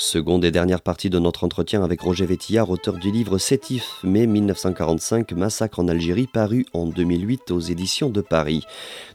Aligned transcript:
Seconde 0.00 0.44
et 0.44 0.52
dernière 0.52 0.80
partie 0.80 1.10
de 1.10 1.18
notre 1.18 1.42
entretien 1.42 1.82
avec 1.82 2.02
Roger 2.02 2.24
Vétillard, 2.24 2.70
auteur 2.70 2.98
du 2.98 3.10
livre 3.10 3.36
Sétif, 3.36 3.96
mai 4.04 4.28
1945, 4.28 5.32
Massacre 5.32 5.80
en 5.80 5.88
Algérie, 5.88 6.28
paru 6.28 6.66
en 6.72 6.86
2008 6.86 7.50
aux 7.50 7.58
éditions 7.58 8.08
de 8.08 8.20
Paris. 8.20 8.62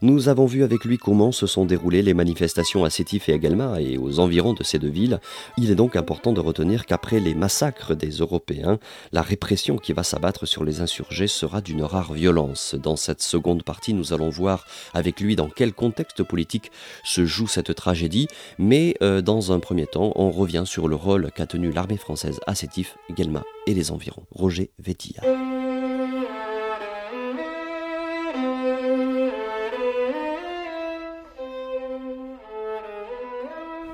Nous 0.01 0.27
avons 0.27 0.45
vu 0.45 0.61
avec 0.61 0.83
lui 0.83 0.97
comment 0.97 1.31
se 1.31 1.47
sont 1.47 1.63
déroulées 1.63 2.01
les 2.01 2.13
manifestations 2.13 2.83
à 2.83 2.89
Sétif 2.89 3.29
et 3.29 3.33
à 3.33 3.37
Galma 3.37 3.79
et 3.79 3.97
aux 3.97 4.19
environs 4.19 4.51
de 4.51 4.63
ces 4.63 4.77
deux 4.77 4.89
villes. 4.89 5.21
Il 5.57 5.71
est 5.71 5.75
donc 5.75 5.95
important 5.95 6.33
de 6.33 6.41
retenir 6.41 6.85
qu'après 6.85 7.21
les 7.21 7.33
massacres 7.33 7.95
des 7.95 8.09
Européens, 8.17 8.77
la 9.13 9.21
répression 9.21 9.77
qui 9.77 9.93
va 9.93 10.03
s'abattre 10.03 10.45
sur 10.45 10.65
les 10.65 10.81
insurgés 10.81 11.29
sera 11.29 11.61
d'une 11.61 11.83
rare 11.83 12.11
violence. 12.11 12.75
Dans 12.75 12.97
cette 12.97 13.21
seconde 13.21 13.63
partie, 13.63 13.93
nous 13.93 14.11
allons 14.11 14.29
voir 14.29 14.65
avec 14.93 15.21
lui 15.21 15.37
dans 15.37 15.47
quel 15.47 15.71
contexte 15.71 16.23
politique 16.23 16.73
se 17.05 17.23
joue 17.25 17.47
cette 17.47 17.73
tragédie, 17.73 18.27
mais 18.57 18.95
euh, 19.01 19.21
dans 19.21 19.53
un 19.53 19.61
premier 19.61 19.87
temps, 19.87 20.11
on 20.15 20.29
revient 20.29 20.63
sur 20.65 20.72
le 20.81 20.95
rôle 20.95 21.29
qu'a 21.35 21.45
tenu 21.45 21.71
l'armée 21.71 21.97
française 21.97 22.39
à 22.47 22.55
Sétif, 22.55 22.97
Guelma 23.11 23.43
et 23.67 23.73
les 23.73 23.91
environs. 23.91 24.23
Roger 24.31 24.71
Vétilla. 24.79 25.21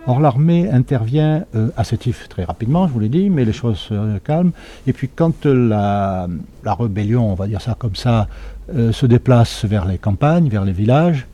Or 0.08 0.20
l'armée 0.22 0.70
intervient 0.72 1.46
euh, 1.54 1.70
à 1.76 1.84
Sétif 1.84 2.30
très 2.30 2.44
rapidement, 2.44 2.88
je 2.88 2.94
vous 2.94 3.00
l'ai 3.00 3.10
dit, 3.10 3.30
mais 3.30 3.46
les 3.46 3.54
choses 3.54 3.78
se 3.78 4.18
calment. 4.20 4.54
Et 4.88 4.94
puis 4.94 5.10
quand 5.14 5.46
la, 5.46 6.28
rébellion, 6.66 7.30
on 7.32 7.36
va 7.36 7.46
dire 7.48 7.62
ça 7.62 7.76
comme 7.78 7.96
ça, 7.96 8.28
euh, 8.74 8.92
se 8.92 9.06
déplace 9.06 9.66
vers 9.66 9.86
les 9.86 9.98
campagnes, 9.98 10.48
vers 10.48 10.66
les 10.66 10.72
villages, 10.72 11.28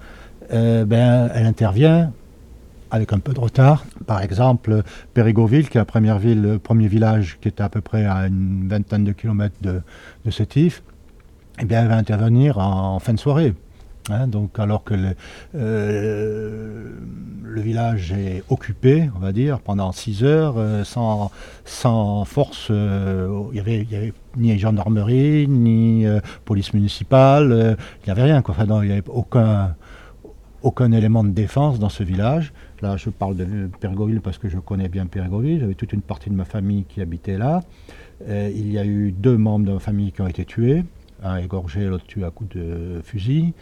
euh, 0.52 0.86
ben, 0.86 1.30
elle 1.34 1.46
intervient 1.46 2.12
avec 2.92 3.14
un 3.14 3.20
peu 3.20 3.34
de 3.34 3.40
retard. 3.40 3.86
Par 4.06 4.22
exemple, 4.22 4.84
Périgoville, 5.14 5.70
qui 5.70 5.78
est 5.78 5.82
la 5.82 5.86
première 5.86 6.20
ville, 6.20 6.42
le 6.42 6.60
premier 6.60 6.88
village 6.88 7.38
qui 7.42 7.48
était 7.48 7.64
à 7.64 7.70
peu 7.70 7.82
près 7.82 8.06
à 8.06 8.28
une 8.28 8.68
vingtaine 8.68 9.04
de 9.04 9.12
kilomètres 9.12 9.56
de, 9.62 9.82
de 10.26 10.32
Sétif, 10.32 10.84
eh 11.60 11.66
bien, 11.66 11.82
elle 11.82 11.88
va 11.88 11.98
intervenir 11.98 12.58
en, 12.58 13.00
fin 13.00 13.14
de 13.14 13.20
soirée. 13.20 13.54
Hein. 14.10 14.28
donc, 14.28 14.60
alors 14.60 14.84
que 14.84 14.94
le, 14.94 15.16
euh, 15.56 16.92
le, 17.44 17.62
village 17.62 18.12
est 18.12 18.44
occupé, 18.50 19.10
on 19.16 19.20
va 19.20 19.32
dire, 19.32 19.60
pendant 19.60 19.92
6 19.92 20.24
heures, 20.24 20.56
euh, 20.58 20.84
sans, 20.84 22.26
force, 22.26 22.68
euh, 22.70 23.46
il 23.52 23.64
n'y 23.64 23.96
avait, 23.96 24.14
ni 24.38 24.60
gendarmerie, 24.60 25.48
ni 25.48 26.06
police 26.44 26.74
municipale, 26.74 27.78
il 28.02 28.06
n'y 28.06 28.12
avait 28.12 28.24
rien. 28.24 28.44
Enfin, 28.46 28.66
il 28.84 28.88
n'y 28.88 28.92
avait 28.92 29.04
aucun, 29.08 29.76
aucun 30.66 30.92
élément 30.92 31.24
de 31.24 31.30
défense 31.30 31.78
dans 31.78 31.90
ce 31.90 32.04
village. 32.04 32.52
Là, 32.82 32.98
je 32.98 33.12
parle 33.12 33.36
de 33.36 33.70
Pergoville 33.80 34.20
parce 34.20 34.40
que 34.40 34.50
je 34.50 34.58
connais 34.58 34.90
bien 34.90 35.06
Pergoville. 35.06 35.60
J'avais 35.60 35.76
toute 35.76 35.94
une 35.94 36.02
partie 36.02 36.32
de 36.32 36.36
ma 36.36 36.44
famille 36.44 36.86
qui 36.86 37.02
habitait 37.02 37.38
là. 37.38 37.62
Euh, 38.28 38.52
il 38.54 38.72
y 38.72 38.80
a 38.80 38.86
eu 38.86 39.12
deux 39.12 39.38
membres 39.38 39.66
de 39.68 39.74
ma 39.74 39.80
famille 39.80 40.12
qui 40.12 40.22
ont 40.22 40.28
été 40.28 40.44
tués. 40.44 40.84
Un 41.24 41.38
égorgé, 41.38 41.86
l'autre 41.86 42.06
tué 42.08 42.24
à 42.24 42.32
coups 42.32 42.56
de 42.56 43.00
fusil. 43.04 43.54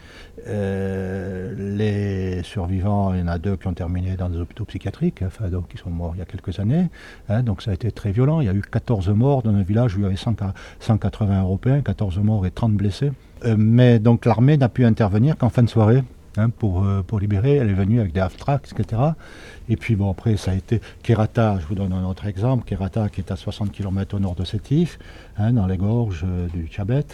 Euh, 0.46 1.76
les 1.76 2.42
survivants, 2.42 3.12
il 3.12 3.20
y 3.20 3.22
en 3.22 3.28
a 3.28 3.38
deux 3.38 3.56
qui 3.56 3.66
ont 3.66 3.74
terminé 3.74 4.16
dans 4.16 4.30
des 4.30 4.38
hôpitaux 4.38 4.64
psychiatriques, 4.64 5.22
enfin, 5.26 5.48
donc 5.48 5.68
qui 5.68 5.76
sont 5.76 5.90
morts 5.90 6.12
il 6.16 6.20
y 6.20 6.22
a 6.22 6.26
quelques 6.26 6.58
années. 6.58 6.88
Hein, 7.28 7.42
donc 7.42 7.60
ça 7.60 7.70
a 7.70 7.74
été 7.74 7.92
très 7.92 8.12
violent. 8.12 8.40
Il 8.40 8.46
y 8.46 8.50
a 8.50 8.54
eu 8.54 8.62
14 8.62 9.10
morts 9.10 9.42
dans 9.42 9.54
un 9.54 9.62
village 9.62 9.94
où 9.94 10.00
il 10.00 10.04
y 10.04 10.06
avait 10.06 10.16
180 10.16 11.42
Européens, 11.42 11.82
14 11.82 12.18
morts 12.18 12.46
et 12.46 12.50
30 12.50 12.72
blessés. 12.72 13.12
Euh, 13.44 13.56
mais 13.58 13.98
donc 13.98 14.24
l'armée 14.24 14.56
n'a 14.56 14.70
pu 14.70 14.86
intervenir 14.86 15.36
qu'en 15.36 15.50
fin 15.50 15.62
de 15.62 15.68
soirée. 15.68 16.02
Hein, 16.36 16.50
pour, 16.50 16.84
euh, 16.84 17.02
pour 17.02 17.20
libérer. 17.20 17.56
Elle 17.56 17.70
est 17.70 17.74
venue 17.74 18.00
avec 18.00 18.12
des 18.12 18.18
half-tracks, 18.18 18.72
etc. 18.76 19.00
Et 19.68 19.76
puis 19.76 19.94
bon, 19.94 20.10
après, 20.10 20.36
ça 20.36 20.50
a 20.50 20.54
été 20.54 20.80
Kerata, 21.04 21.58
je 21.60 21.66
vous 21.66 21.76
donne 21.76 21.92
un 21.92 22.04
autre 22.04 22.26
exemple, 22.26 22.64
Kerata 22.64 23.08
qui 23.08 23.20
est 23.20 23.30
à 23.30 23.36
60 23.36 23.70
km 23.70 24.16
au 24.16 24.18
nord 24.18 24.34
de 24.34 24.44
Sétif, 24.44 24.98
hein, 25.38 25.52
dans 25.52 25.68
les 25.68 25.76
gorges 25.76 26.24
euh, 26.26 26.48
du 26.48 26.66
Tchabet. 26.66 27.06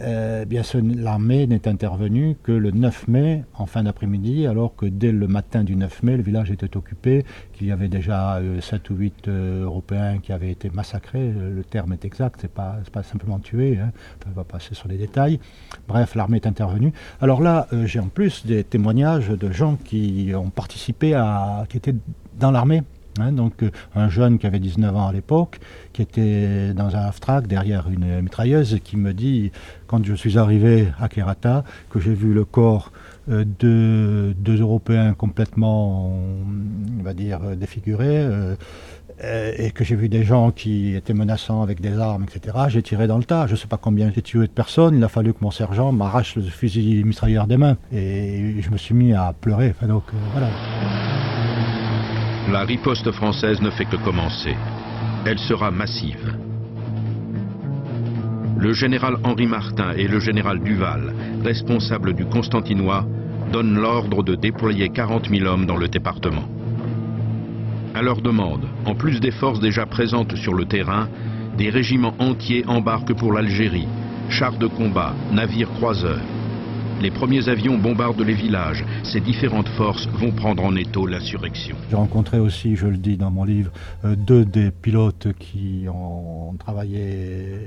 Euh, 0.00 0.44
bien 0.44 0.62
l'armée 0.96 1.46
n'est 1.46 1.68
intervenue 1.68 2.36
que 2.42 2.52
le 2.52 2.70
9 2.70 3.08
mai, 3.08 3.44
en 3.54 3.66
fin 3.66 3.84
d'après-midi, 3.84 4.46
alors 4.46 4.74
que 4.74 4.86
dès 4.86 5.12
le 5.12 5.28
matin 5.28 5.62
du 5.62 5.76
9 5.76 6.02
mai, 6.02 6.16
le 6.16 6.22
village 6.22 6.50
était 6.50 6.76
occupé, 6.76 7.24
qu'il 7.52 7.68
y 7.68 7.72
avait 7.72 7.88
déjà 7.88 8.40
7 8.60 8.90
ou 8.90 8.96
8 8.96 9.28
Européens 9.28 10.18
qui 10.18 10.32
avaient 10.32 10.50
été 10.50 10.70
massacrés. 10.70 11.30
Le 11.30 11.62
terme 11.62 11.92
est 11.92 12.04
exact, 12.04 12.40
c'est 12.40 12.50
pas, 12.50 12.78
pas 12.92 13.02
simplement 13.02 13.38
tués, 13.38 13.78
hein, 13.78 13.92
on 14.26 14.32
va 14.32 14.44
passer 14.44 14.74
sur 14.74 14.88
les 14.88 14.96
détails. 14.96 15.38
Bref, 15.86 16.14
l'armée 16.14 16.36
est 16.38 16.46
intervenue. 16.46 16.92
Alors 17.20 17.40
là, 17.40 17.68
j'ai 17.84 18.00
en 18.00 18.08
plus 18.08 18.46
des 18.46 18.64
témoignages 18.64 19.28
de 19.28 19.52
gens 19.52 19.76
qui 19.76 20.32
ont 20.34 20.50
participé 20.50 21.14
à. 21.14 21.64
qui 21.68 21.76
étaient 21.76 21.94
dans 22.38 22.50
l'armée. 22.50 22.82
Hein, 23.20 23.32
donc 23.32 23.62
euh, 23.62 23.70
un 23.94 24.08
jeune 24.08 24.38
qui 24.38 24.46
avait 24.46 24.58
19 24.58 24.96
ans 24.96 25.06
à 25.06 25.12
l'époque, 25.12 25.60
qui 25.92 26.02
était 26.02 26.74
dans 26.74 26.96
un 26.96 27.00
half-track 27.00 27.46
derrière 27.46 27.88
une 27.88 28.20
mitrailleuse, 28.22 28.80
qui 28.82 28.96
me 28.96 29.12
dit, 29.12 29.52
quand 29.86 30.04
je 30.04 30.14
suis 30.14 30.36
arrivé 30.36 30.88
à 31.00 31.08
Kerata, 31.08 31.64
que 31.90 32.00
j'ai 32.00 32.14
vu 32.14 32.34
le 32.34 32.44
corps 32.44 32.90
euh, 33.28 33.44
de 33.60 34.34
deux 34.36 34.60
Européens 34.60 35.14
complètement, 35.14 36.08
on 36.08 37.02
va 37.02 37.14
dire, 37.14 37.40
défigurés, 37.56 38.26
euh, 39.22 39.52
et 39.56 39.70
que 39.70 39.84
j'ai 39.84 39.94
vu 39.94 40.08
des 40.08 40.24
gens 40.24 40.50
qui 40.50 40.96
étaient 40.96 41.14
menaçants 41.14 41.62
avec 41.62 41.80
des 41.80 41.98
armes, 41.98 42.24
etc., 42.24 42.56
j'ai 42.68 42.82
tiré 42.82 43.06
dans 43.06 43.18
le 43.18 43.24
tas. 43.24 43.46
Je 43.46 43.52
ne 43.52 43.56
sais 43.56 43.68
pas 43.68 43.76
combien 43.76 44.10
j'ai 44.12 44.22
tué 44.22 44.40
de 44.40 44.52
personnes. 44.52 44.96
Il 44.96 45.04
a 45.04 45.08
fallu 45.08 45.32
que 45.32 45.38
mon 45.40 45.52
sergent 45.52 45.92
m'arrache 45.92 46.34
le 46.34 46.42
fusil 46.42 47.04
mitrailleur 47.04 47.46
des 47.46 47.56
mains. 47.56 47.76
Et 47.92 48.56
je 48.60 48.70
me 48.70 48.76
suis 48.76 48.94
mis 48.94 49.12
à 49.12 49.32
pleurer. 49.40 49.72
Donc, 49.86 50.04
voilà. 50.32 50.48
La 52.52 52.60
riposte 52.64 53.10
française 53.10 53.60
ne 53.62 53.70
fait 53.70 53.86
que 53.86 53.96
commencer. 53.96 54.54
Elle 55.24 55.38
sera 55.38 55.70
massive. 55.70 56.36
Le 58.58 58.72
général 58.74 59.16
Henri 59.24 59.46
Martin 59.46 59.92
et 59.96 60.06
le 60.06 60.20
général 60.20 60.60
Duval, 60.62 61.14
responsables 61.42 62.12
du 62.12 62.26
Constantinois, 62.26 63.06
donnent 63.50 63.78
l'ordre 63.78 64.22
de 64.22 64.34
déployer 64.34 64.90
40 64.90 65.30
000 65.30 65.46
hommes 65.46 65.64
dans 65.64 65.78
le 65.78 65.88
département. 65.88 66.44
À 67.94 68.02
leur 68.02 68.20
demande, 68.20 68.66
en 68.84 68.94
plus 68.94 69.20
des 69.20 69.30
forces 69.30 69.60
déjà 69.60 69.86
présentes 69.86 70.36
sur 70.36 70.52
le 70.52 70.66
terrain, 70.66 71.08
des 71.56 71.70
régiments 71.70 72.14
entiers 72.18 72.64
embarquent 72.66 73.14
pour 73.14 73.32
l'Algérie, 73.32 73.88
chars 74.28 74.58
de 74.58 74.66
combat, 74.66 75.14
navires 75.32 75.72
croiseurs, 75.72 76.20
les 77.00 77.10
premiers 77.10 77.48
avions 77.48 77.78
bombardent 77.78 78.20
les 78.20 78.34
villages. 78.34 78.84
Ces 79.02 79.20
différentes 79.20 79.68
forces 79.70 80.06
vont 80.08 80.32
prendre 80.32 80.64
en 80.64 80.74
étau 80.76 81.06
l'insurrection. 81.06 81.76
J'ai 81.90 81.96
rencontré 81.96 82.38
aussi, 82.38 82.76
je 82.76 82.86
le 82.86 82.96
dis 82.96 83.16
dans 83.16 83.30
mon 83.30 83.44
livre, 83.44 83.72
euh, 84.04 84.16
deux 84.16 84.44
des 84.44 84.70
pilotes 84.70 85.28
qui 85.38 85.86
ont 85.88 86.54
travaillé 86.58 87.58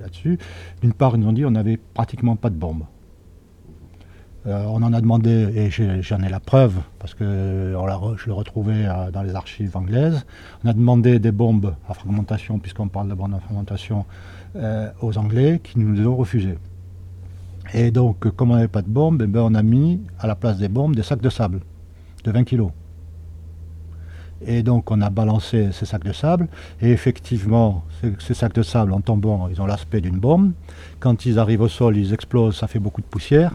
là-dessus. 0.00 0.38
D'une 0.82 0.92
part, 0.92 1.14
ils 1.14 1.20
nous 1.20 1.28
ont 1.28 1.32
dit 1.32 1.42
qu'on 1.42 1.50
n'avait 1.50 1.76
pratiquement 1.76 2.36
pas 2.36 2.50
de 2.50 2.56
bombes. 2.56 2.84
Euh, 4.46 4.64
on 4.68 4.82
en 4.82 4.92
a 4.92 5.00
demandé, 5.00 5.30
et 5.54 5.70
j'en 6.02 6.22
ai 6.22 6.30
la 6.30 6.40
preuve, 6.40 6.80
parce 6.98 7.14
que 7.14 7.74
je 8.16 8.26
l'ai 8.26 8.32
retrouvé 8.32 8.74
euh, 8.86 9.10
dans 9.10 9.22
les 9.22 9.34
archives 9.34 9.76
anglaises. 9.76 10.24
On 10.64 10.68
a 10.68 10.72
demandé 10.72 11.18
des 11.18 11.32
bombes 11.32 11.74
à 11.88 11.94
fragmentation, 11.94 12.58
puisqu'on 12.58 12.88
parle 12.88 13.08
de 13.08 13.14
bombes 13.14 13.34
à 13.34 13.40
fragmentation, 13.40 14.06
aux 15.00 15.16
Anglais, 15.16 15.60
qui 15.62 15.78
nous 15.78 15.92
les 15.92 16.04
ont 16.04 16.16
refusées. 16.16 16.56
Et 17.72 17.90
donc, 17.90 18.28
comme 18.34 18.50
on 18.50 18.54
n'avait 18.54 18.68
pas 18.68 18.82
de 18.82 18.88
bombes, 18.88 19.22
eh 19.22 19.26
ben, 19.26 19.40
on 19.40 19.54
a 19.54 19.62
mis 19.62 20.00
à 20.18 20.26
la 20.26 20.34
place 20.34 20.58
des 20.58 20.68
bombes 20.68 20.96
des 20.96 21.02
sacs 21.02 21.20
de 21.20 21.30
sable 21.30 21.60
de 22.24 22.30
20 22.30 22.44
kg. 22.44 22.68
Et 24.44 24.62
donc, 24.62 24.90
on 24.90 25.00
a 25.02 25.10
balancé 25.10 25.70
ces 25.72 25.84
sacs 25.84 26.04
de 26.04 26.12
sable. 26.12 26.48
Et 26.80 26.90
effectivement, 26.90 27.84
ces, 28.18 28.34
sacs 28.34 28.54
de 28.54 28.62
sable, 28.62 28.92
en 28.92 29.00
tombant, 29.00 29.48
ils 29.48 29.60
ont 29.60 29.66
l'aspect 29.66 30.00
d'une 30.00 30.18
bombe. 30.18 30.52
Quand 30.98 31.26
ils 31.26 31.38
arrivent 31.38 31.60
au 31.60 31.68
sol, 31.68 31.96
ils 31.96 32.14
explosent, 32.14 32.56
ça 32.56 32.66
fait 32.66 32.78
beaucoup 32.78 33.02
de 33.02 33.06
poussière. 33.06 33.54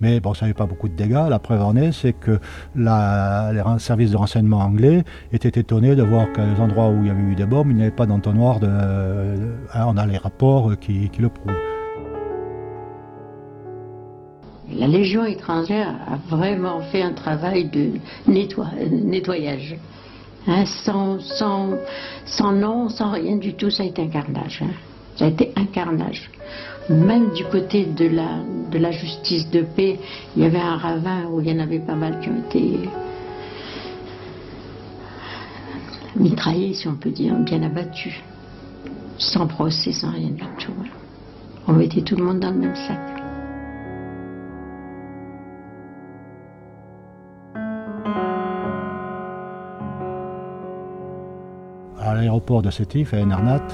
Mais 0.00 0.20
bon, 0.20 0.32
ça 0.32 0.46
n'avait 0.46 0.54
pas 0.54 0.66
beaucoup 0.66 0.88
de 0.88 0.94
dégâts. 0.94 1.26
La 1.28 1.38
preuve 1.38 1.60
en 1.60 1.76
est, 1.76 1.92
c'est 1.92 2.12
que 2.14 2.40
les 2.74 3.78
services 3.78 4.12
de 4.12 4.16
renseignement 4.16 4.58
anglais 4.58 5.04
étaient 5.32 5.60
étonnés 5.60 5.96
de 5.96 6.04
voir 6.04 6.32
que 6.32 6.40
les 6.40 6.60
endroits 6.60 6.88
où 6.88 7.00
il 7.02 7.08
y 7.08 7.10
avait 7.10 7.20
eu 7.20 7.34
des 7.34 7.46
bombes, 7.46 7.68
il 7.70 7.76
n'y 7.76 7.82
avait 7.82 7.90
pas 7.90 8.06
d'entonnoir. 8.06 8.60
De, 8.60 8.68
on 9.74 9.96
a 9.96 10.06
les 10.06 10.18
rapports 10.18 10.78
qui 10.78 11.10
le 11.18 11.28
prouvent. 11.28 11.77
La 14.74 14.86
Légion 14.86 15.24
étrangère 15.24 15.94
a 16.06 16.16
vraiment 16.28 16.80
fait 16.80 17.02
un 17.02 17.12
travail 17.12 17.68
de 17.70 17.92
nettoyage. 18.26 19.76
Hein, 20.46 20.64
sans, 20.66 21.18
nom, 22.52 22.88
sans 22.88 23.10
rien 23.10 23.36
du 23.36 23.54
tout, 23.54 23.70
ça 23.70 23.82
a 23.82 23.86
été 23.86 24.02
un 24.02 24.08
carnage. 24.08 24.60
Hein. 24.62 24.72
Ça 25.16 25.24
a 25.24 25.28
été 25.28 25.52
un 25.56 25.66
carnage. 25.66 26.30
Même 26.88 27.32
du 27.32 27.44
côté 27.44 27.84
de 27.84 28.78
la 28.78 28.90
justice 28.90 29.50
de 29.50 29.62
paix, 29.62 29.98
il 30.36 30.42
y 30.42 30.46
avait 30.46 30.60
un 30.60 30.76
ravin 30.76 31.26
où 31.30 31.40
il 31.40 31.48
y 31.48 31.52
en 31.52 31.58
avait 31.58 31.80
pas 31.80 31.94
mal 31.94 32.20
qui 32.20 32.28
ont 32.28 32.38
été 32.46 32.88
mitraillés, 36.16 36.74
si 36.74 36.88
on 36.88 36.94
peut 36.94 37.10
dire, 37.10 37.34
bien 37.36 37.62
abattus. 37.62 38.14
Sans 39.18 39.46
procès, 39.46 39.92
sans 39.92 40.10
rien 40.12 40.30
du 40.30 40.44
tout. 40.58 40.72
On 41.66 41.72
mettait 41.72 42.02
tout 42.02 42.16
le 42.16 42.24
monde 42.24 42.40
dans 42.40 42.50
le 42.50 42.58
même 42.58 42.76
sac. 42.76 43.17
À 52.08 52.14
l'aéroport 52.14 52.62
de 52.62 52.70
Sétif, 52.70 53.12
à 53.12 53.18
Enarnat, 53.18 53.66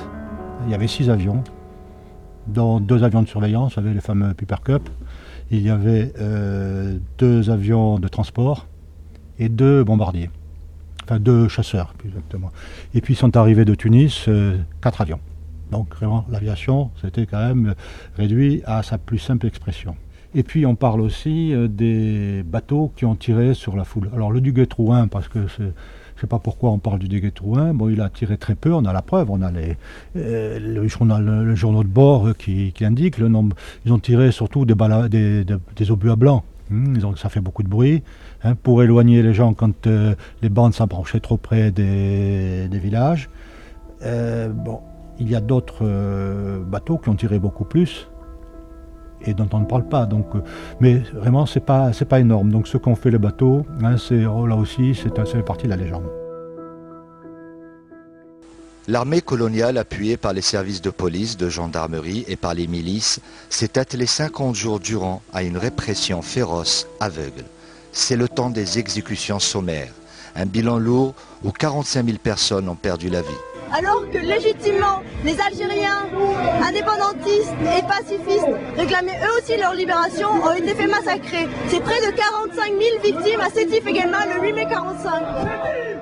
il 0.65 0.73
y 0.73 0.75
avait 0.75 0.89
six 0.89 1.09
avions, 1.09 1.45
dont 2.47 2.81
deux 2.81 3.05
avions 3.05 3.23
de 3.23 3.29
surveillance, 3.29 3.79
avec 3.79 3.95
les 3.95 4.01
fameux 4.01 4.35
Piper 4.35 4.57
Cup. 4.65 4.89
Il 5.51 5.63
y 5.63 5.71
avait 5.71 6.13
euh, 6.21 6.99
deux 7.19 7.51
avions 7.51 7.99
de 7.99 8.09
transport 8.09 8.67
et 9.39 9.49
deux 9.49 9.85
bombardiers. 9.85 10.31
Enfin, 11.05 11.21
deux 11.21 11.49
chasseurs, 11.49 11.93
plus 11.95 12.09
exactement. 12.09 12.51
Et 12.95 13.01
puis 13.01 13.15
sont 13.15 13.37
arrivés 13.37 13.65
de 13.65 13.75
Tunis 13.75 14.25
euh, 14.29 14.57
quatre 14.81 15.01
avions. 15.01 15.21
Donc 15.71 15.95
vraiment, 15.95 16.25
l'aviation, 16.31 16.91
c'était 17.01 17.27
quand 17.27 17.39
même 17.39 17.75
réduit 18.17 18.63
à 18.65 18.83
sa 18.83 18.99
plus 18.99 19.19
simple 19.19 19.47
expression. 19.47 19.97
Et 20.35 20.43
puis 20.43 20.67
on 20.67 20.75
parle 20.75 21.01
aussi 21.01 21.55
euh, 21.55 21.69
des 21.69 22.43
bateaux 22.43 22.93
qui 22.97 23.05
ont 23.05 23.15
tiré 23.15 23.55
sur 23.55 23.77
la 23.77 23.85
foule. 23.85 24.11
Alors 24.15 24.33
le 24.33 24.41
Duguay-Trouin, 24.41 25.07
parce 25.09 25.29
que 25.29 25.47
je 26.15 26.19
ne 26.19 26.21
sais 26.23 26.27
pas 26.29 26.39
pourquoi 26.39 26.71
on 26.71 26.79
parle 26.79 27.01
du 27.01 27.09
Duguay-Trouin, 27.09 27.75
bon, 27.75 27.89
il 27.89 28.01
a 28.01 28.09
tiré 28.09 28.37
très 28.37 28.55
peu, 28.55 28.73
on 28.73 28.85
a 28.85 28.93
la 28.93 29.03
preuve, 29.03 29.31
on 29.31 29.43
a 29.43 29.51
les, 29.51 29.77
euh, 30.17 30.61
le, 30.61 30.87
journal, 30.87 31.25
de 31.25 31.83
bord 31.89 32.37
qui, 32.37 32.73
qui, 32.73 32.85
indique 32.85 33.19
le 33.19 33.29
nombre. 33.29 33.57
Ils 33.85 33.93
ont 33.93 33.99
tiré 33.99 34.31
surtout 34.31 34.65
des, 34.65 34.75
des, 35.09 35.45
des, 35.45 35.91
obus 35.91 36.11
à 36.11 36.17
blanc. 36.17 36.45
Hmm, 36.71 36.99
ça 37.17 37.29
fait 37.29 37.41
beaucoup 37.41 37.65
de 37.65 37.69
bruit. 37.69 38.03
Hein, 38.45 38.55
pour 38.55 38.83
éloigner 38.83 39.23
les 39.23 39.35
gens 39.35 39.55
quand 39.55 39.87
euh, 39.87 40.15
les 40.41 40.49
bandes 40.49 40.75
s'approchaient 40.75 41.21
trop 41.21 41.37
près 41.37 41.73
des, 41.73 42.69
villages. 42.73 43.29
il 44.03 45.31
y 45.31 45.35
a 45.35 45.41
d'autres 45.41 46.63
bateaux 46.65 46.99
qui 46.99 47.09
ont 47.09 47.17
tiré 47.17 47.41
beaucoup 47.41 47.65
plus 47.65 48.09
et 49.27 49.35
dont 49.35 49.49
on 49.53 49.61
ne 49.61 49.65
parle 49.65 49.89
pas. 49.89 50.07
Donc, 50.07 50.27
euh, 50.35 50.41
mais 50.81 51.03
vraiment, 51.15 51.47
c'est 51.47 51.65
pas, 51.65 51.93
c'est 51.93 52.05
pas 52.05 52.21
énorme. 52.21 52.51
Donc, 52.51 52.69
ce 52.69 52.77
qu'ont 52.77 52.95
fait 52.95 53.11
les 53.11 53.19
bateaux, 53.19 53.67
hein, 53.83 53.97
oh, 54.29 54.47
là 54.47 54.57
aussi, 54.57 54.95
c'est, 54.95 55.13
partie 55.45 55.65
de 55.65 55.71
la 55.71 55.77
légende. 55.77 56.05
L'armée 58.87 59.23
coloniale, 59.23 59.79
appuyée 59.79 60.19
par 60.19 60.35
les 60.35 60.43
services 60.43 60.83
de 60.83 60.91
police, 60.91 61.39
de 61.39 61.49
gendarmerie 61.49 62.25
et 62.29 62.37
par 62.37 62.53
les 62.53 62.67
milices, 62.67 63.21
s'est 63.49 63.79
attelée 63.79 64.07
50 64.07 64.55
jours 64.55 64.79
durant 64.79 65.23
à 65.33 65.43
une 65.43 65.57
répression 65.57 66.21
féroce, 66.21 66.87
aveugle. 67.01 67.45
C'est 67.93 68.17
le 68.17 68.29
temps 68.29 68.51
des 68.51 68.79
exécutions 68.79 69.39
sommaires, 69.39 69.93
un 70.37 70.45
bilan 70.45 70.79
lourd 70.79 71.15
où 71.45 71.51
45 71.51 72.05
000 72.05 72.19
personnes 72.19 72.69
ont 72.69 72.75
perdu 72.75 73.09
la 73.09 73.23
vie 73.23 73.54
alors 73.73 74.05
que 74.11 74.19
légitimement 74.19 75.03
les 75.25 75.41
Algériens 75.41 76.07
indépendantistes 76.63 77.55
et 77.63 77.83
pacifistes 77.87 78.49
réclamaient 78.77 79.19
eux 79.25 79.39
aussi 79.39 79.57
leur 79.57 79.75
libération 79.75 80.29
ont 80.45 80.53
été 80.53 80.75
fait 80.75 80.87
massacrer. 80.87 81.49
C'est 81.69 81.81
près 81.81 82.01
de 82.01 82.13
45 82.17 82.67
000 82.67 82.81
victimes 83.03 83.41
à 83.41 83.51
Sétif 83.51 83.87
également 83.87 84.19
le 84.35 84.43
8 84.43 84.53
mai 84.53 84.67
45. 84.69 85.94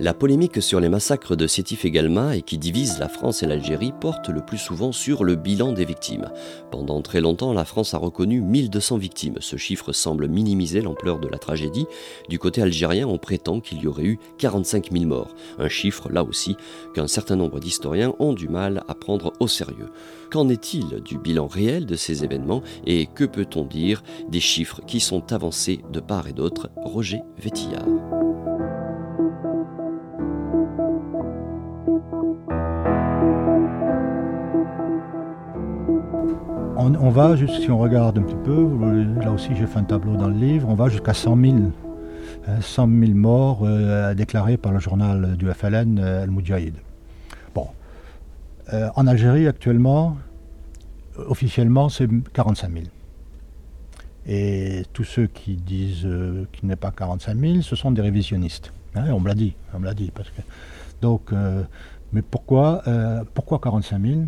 La 0.00 0.14
polémique 0.14 0.62
sur 0.62 0.78
les 0.78 0.88
massacres 0.88 1.34
de 1.34 1.48
Sétif 1.48 1.84
et 1.84 1.90
Galma 1.90 2.36
et 2.36 2.42
qui 2.42 2.56
divise 2.56 3.00
la 3.00 3.08
France 3.08 3.42
et 3.42 3.46
l'Algérie 3.46 3.92
porte 4.00 4.28
le 4.28 4.40
plus 4.40 4.56
souvent 4.56 4.92
sur 4.92 5.24
le 5.24 5.34
bilan 5.34 5.72
des 5.72 5.84
victimes. 5.84 6.30
Pendant 6.70 7.02
très 7.02 7.20
longtemps, 7.20 7.52
la 7.52 7.64
France 7.64 7.94
a 7.94 7.98
reconnu 7.98 8.40
1200 8.40 8.96
victimes. 8.96 9.38
Ce 9.40 9.56
chiffre 9.56 9.92
semble 9.92 10.28
minimiser 10.28 10.82
l'ampleur 10.82 11.18
de 11.18 11.26
la 11.26 11.38
tragédie. 11.38 11.86
Du 12.28 12.38
côté 12.38 12.62
algérien, 12.62 13.08
on 13.08 13.18
prétend 13.18 13.58
qu'il 13.58 13.82
y 13.82 13.88
aurait 13.88 14.04
eu 14.04 14.20
45 14.38 14.92
000 14.92 15.04
morts. 15.04 15.34
Un 15.58 15.68
chiffre, 15.68 16.08
là 16.10 16.22
aussi, 16.22 16.56
qu'un 16.94 17.08
certain 17.08 17.34
nombre 17.34 17.58
d'historiens 17.58 18.14
ont 18.20 18.34
du 18.34 18.48
mal 18.48 18.84
à 18.86 18.94
prendre 18.94 19.32
au 19.40 19.48
sérieux. 19.48 19.90
Qu'en 20.30 20.48
est-il 20.48 21.02
du 21.02 21.18
bilan 21.18 21.48
réel 21.48 21.86
de 21.86 21.96
ces 21.96 22.22
événements 22.22 22.62
et 22.86 23.06
que 23.06 23.24
peut-on 23.24 23.64
dire 23.64 24.04
des 24.28 24.38
chiffres 24.38 24.80
qui 24.86 25.00
sont 25.00 25.32
avancés 25.32 25.80
de 25.92 25.98
part 25.98 26.28
et 26.28 26.32
d'autre? 26.32 26.70
Roger 26.84 27.18
Vétillard. 27.36 28.27
On, 37.00 37.10
va, 37.10 37.36
si 37.36 37.70
on 37.70 37.78
regarde 37.78 38.18
un 38.18 38.22
petit 38.22 38.36
peu, 38.44 38.68
là 39.20 39.32
aussi 39.32 39.54
j'ai 39.54 39.66
fait 39.66 39.78
un 39.78 39.84
tableau 39.84 40.16
dans 40.16 40.28
le 40.28 40.34
livre, 40.34 40.68
on 40.68 40.74
va 40.74 40.88
jusqu'à 40.88 41.14
100 41.14 41.36
000. 41.36 41.56
100 42.60 42.88
000 42.88 43.12
morts 43.12 43.60
euh, 43.62 44.14
déclarés 44.14 44.56
par 44.56 44.72
le 44.72 44.78
journal 44.78 45.36
du 45.36 45.50
FLN 45.50 45.98
euh, 45.98 46.22
El 46.22 46.30
Moudjahid. 46.30 46.74
Bon. 47.54 47.68
Euh, 48.72 48.88
en 48.96 49.06
Algérie, 49.06 49.46
actuellement, 49.46 50.16
officiellement, 51.16 51.88
c'est 51.88 52.08
45 52.32 52.72
000. 52.72 52.84
Et 54.28 54.82
tous 54.92 55.04
ceux 55.04 55.26
qui 55.26 55.56
disent 55.56 56.06
qu'il 56.52 56.68
n'est 56.68 56.76
pas 56.76 56.90
45 56.90 57.38
000, 57.38 57.62
ce 57.62 57.74
sont 57.76 57.90
des 57.90 58.02
révisionnistes. 58.02 58.72
Hein, 58.94 59.10
on 59.10 59.20
me 59.20 59.28
l'a 59.28 59.34
dit, 59.34 59.54
on 59.74 59.78
me 59.78 59.86
l'a 59.86 59.94
dit. 59.94 60.12
Donc, 61.00 61.32
mais 62.12 62.22
pourquoi, 62.22 62.82
pourquoi 63.34 63.58
45 63.58 64.02
000 64.02 64.20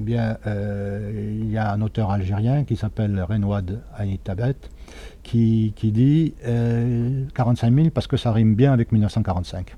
eh 0.00 0.02
bien, 0.02 0.38
euh, 0.46 1.36
il 1.42 1.50
y 1.50 1.58
a 1.58 1.72
un 1.72 1.82
auteur 1.82 2.10
algérien 2.10 2.64
qui 2.64 2.74
s'appelle 2.74 3.22
Renouad 3.22 3.82
Aïtabet 3.94 4.56
qui, 5.22 5.74
qui 5.76 5.92
dit 5.92 6.32
45 6.42 6.46
euh, 6.48 7.76
000 7.76 7.90
parce 7.90 8.06
que 8.06 8.16
ça 8.16 8.32
rime 8.32 8.54
bien 8.54 8.72
avec 8.72 8.92
1945. 8.92 9.76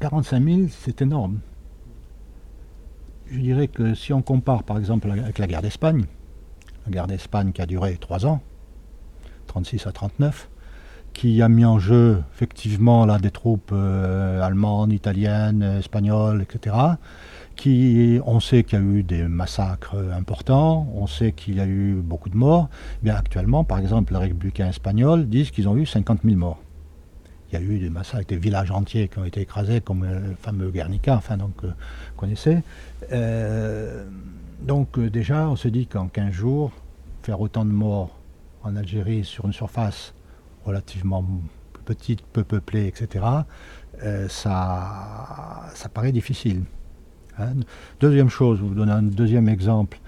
45 0.00 0.42
000, 0.42 0.60
c'est 0.70 1.02
énorme. 1.02 1.40
Je 3.30 3.38
dirais 3.38 3.68
que 3.68 3.92
si 3.92 4.14
on 4.14 4.22
compare 4.22 4.62
par 4.62 4.78
exemple 4.78 5.10
avec 5.10 5.38
la 5.38 5.46
guerre 5.46 5.60
d'Espagne, 5.60 6.04
la 6.86 6.92
guerre 6.92 7.06
d'Espagne 7.06 7.52
qui 7.52 7.62
a 7.62 7.66
duré 7.66 7.96
3 7.96 8.26
ans, 8.26 8.40
36 9.46 9.86
à 9.86 9.92
39, 9.92 10.48
qui 11.12 11.42
a 11.42 11.48
mis 11.48 11.64
en 11.64 11.78
jeu 11.78 12.22
effectivement 12.34 13.06
là, 13.06 13.18
des 13.18 13.30
troupes 13.30 13.70
euh, 13.72 14.42
allemandes, 14.42 14.92
italiennes, 14.92 15.62
espagnoles, 15.62 16.42
etc 16.42 16.96
on 18.26 18.40
sait 18.40 18.64
qu'il 18.64 18.78
y 18.78 18.82
a 18.82 18.84
eu 18.84 19.02
des 19.02 19.22
massacres 19.22 19.96
importants, 20.12 20.88
on 20.94 21.06
sait 21.06 21.32
qu'il 21.32 21.56
y 21.56 21.60
a 21.60 21.66
eu 21.66 21.94
beaucoup 21.94 22.28
de 22.28 22.36
morts. 22.36 22.68
Bien 23.02 23.14
actuellement, 23.14 23.64
par 23.64 23.78
exemple, 23.78 24.12
les 24.12 24.18
républicains 24.18 24.68
espagnols 24.68 25.28
disent 25.28 25.50
qu'ils 25.50 25.68
ont 25.68 25.76
eu 25.76 25.86
50 25.86 26.20
000 26.24 26.36
morts. 26.36 26.60
Il 27.50 27.54
y 27.54 27.62
a 27.62 27.64
eu 27.64 27.78
des 27.78 27.90
massacres, 27.90 28.26
des 28.26 28.36
villages 28.36 28.70
entiers 28.70 29.08
qui 29.08 29.18
ont 29.18 29.24
été 29.24 29.40
écrasés, 29.40 29.80
comme 29.80 30.04
le 30.04 30.34
fameux 30.40 30.70
Guernica, 30.70 31.16
enfin 31.16 31.36
donc, 31.36 31.54
euh, 31.62 31.72
connaissez. 32.16 32.58
Euh, 33.12 34.04
donc 34.60 34.98
euh, 34.98 35.10
déjà, 35.10 35.48
on 35.48 35.56
se 35.56 35.68
dit 35.68 35.86
qu'en 35.86 36.08
15 36.08 36.32
jours, 36.32 36.72
faire 37.22 37.40
autant 37.40 37.64
de 37.64 37.70
morts 37.70 38.18
en 38.62 38.76
Algérie 38.76 39.24
sur 39.24 39.46
une 39.46 39.52
surface 39.52 40.14
relativement 40.64 41.24
petite, 41.84 42.22
peu 42.22 42.44
peuplée, 42.44 42.86
etc., 42.86 43.24
ça, 44.28 45.70
ça 45.72 45.88
paraît 45.88 46.10
difficile. 46.10 46.64
Hein. 47.38 47.54
Deuxième 48.00 48.28
chose, 48.28 48.58
je 48.58 48.64
vous 48.64 48.74
donne 48.74 48.90
un 48.90 49.02
deuxième 49.02 49.48
exemple, 49.48 49.98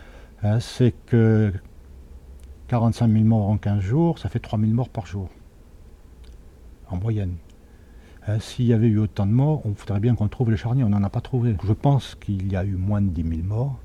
hein, 0.43 0.61
c'est 0.61 0.95
que 1.07 1.53
45 2.69 3.11
000 3.11 3.25
morts 3.25 3.49
en 3.49 3.59
15 3.59 3.81
jours, 3.81 4.19
ça 4.19 4.29
fait 4.29 4.38
3 4.38 4.59
000 4.59 4.73
morts 4.73 4.88
par 4.88 5.07
jour, 5.07 5.29
en 6.88 6.97
moyenne. 6.97 7.37
Hein, 8.29 8.38
s'il 8.41 8.67
y 8.67 8.73
avait 8.73 8.88
eu 8.88 8.99
autant 8.99 9.26
de 9.26 9.33
morts, 9.33 9.62
on 9.65 9.75
faudrait 9.75 10.00
bien 10.00 10.15
qu'on 10.15 10.29
trouve 10.29 10.50
les 10.50 10.57
charniers, 10.57 10.85
on 10.85 10.88
n'en 10.88 11.03
a 11.03 11.11
pas 11.11 11.21
trouvé. 11.21 11.57
Je 11.65 11.73
pense 11.73 12.15
qu'il 12.15 12.50
y 12.50 12.57
a 12.57 12.65
eu 12.65 12.75
moins 12.75 13.00
de 13.00 13.09
10 13.09 13.23
000 13.23 13.43
morts, 13.43 13.79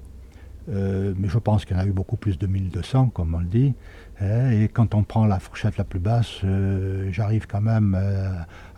euh, 0.71 1.13
mais 1.17 1.27
je 1.27 1.37
pense 1.37 1.65
qu'il 1.65 1.75
y 1.75 1.79
en 1.79 1.83
a 1.83 1.85
eu 1.85 1.91
beaucoup 1.91 2.17
plus 2.17 2.37
de 2.37 2.47
1200, 2.47 3.09
comme 3.09 3.35
on 3.35 3.39
le 3.39 3.45
dit. 3.45 3.73
et 4.21 4.69
quand 4.71 4.93
on 4.95 5.03
prend 5.03 5.25
la 5.25 5.39
fourchette 5.39 5.77
la 5.77 5.83
plus 5.83 5.99
basse, 5.99 6.41
euh, 6.43 7.09
j'arrive 7.11 7.47
quand 7.47 7.61
même 7.61 7.97
euh, 7.99 8.29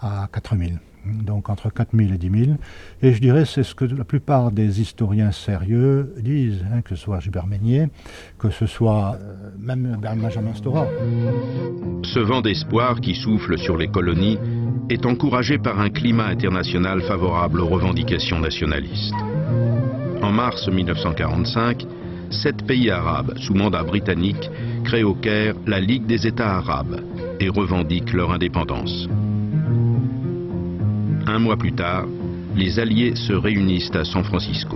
à 0.01 0.27
4000 0.31 0.79
donc 1.05 1.49
entre 1.49 1.69
4 1.69 1.89
000 1.93 2.13
et 2.13 2.17
10 2.17 2.45
000. 2.45 2.57
Et 3.01 3.11
je 3.11 3.19
dirais 3.19 3.43
c'est 3.43 3.63
ce 3.63 3.75
que 3.75 3.83
la 3.83 4.05
plupart 4.05 4.51
des 4.53 4.79
historiens 4.79 5.33
sérieux 5.33 6.13
disent, 6.17 6.63
hein, 6.73 6.81
que 6.81 6.95
ce 6.95 7.03
soit 7.03 7.19
Gilbert 7.19 7.45
Meignier, 7.45 7.89
que 8.39 8.49
ce 8.49 8.65
soit 8.65 9.17
même 9.59 9.99
Benjamin 10.01 10.53
Stora. 10.53 10.87
Ce 12.03 12.19
vent 12.19 12.39
d'espoir 12.39 13.01
qui 13.01 13.15
souffle 13.15 13.57
sur 13.57 13.75
les 13.75 13.89
colonies 13.89 14.37
est 14.89 15.05
encouragé 15.05 15.57
par 15.57 15.77
un 15.81 15.89
climat 15.89 16.27
international 16.27 17.01
favorable 17.01 17.59
aux 17.59 17.67
revendications 17.67 18.39
nationalistes. 18.39 19.13
Mars 20.33 20.67
1945, 20.67 21.85
sept 22.31 22.65
pays 22.65 22.89
arabes 22.89 23.37
sous 23.37 23.53
mandat 23.53 23.83
britannique 23.83 24.49
créent 24.83 25.03
au 25.03 25.13
Caire 25.13 25.53
la 25.67 25.79
Ligue 25.79 26.07
des 26.07 26.25
États 26.25 26.55
arabes 26.57 27.01
et 27.39 27.49
revendiquent 27.49 28.13
leur 28.13 28.31
indépendance. 28.31 29.07
Un 31.27 31.37
mois 31.37 31.55
plus 31.55 31.73
tard, 31.73 32.05
les 32.55 32.79
Alliés 32.79 33.13
se 33.13 33.33
réunissent 33.33 33.93
à 33.93 34.03
San 34.05 34.23
Francisco. 34.23 34.75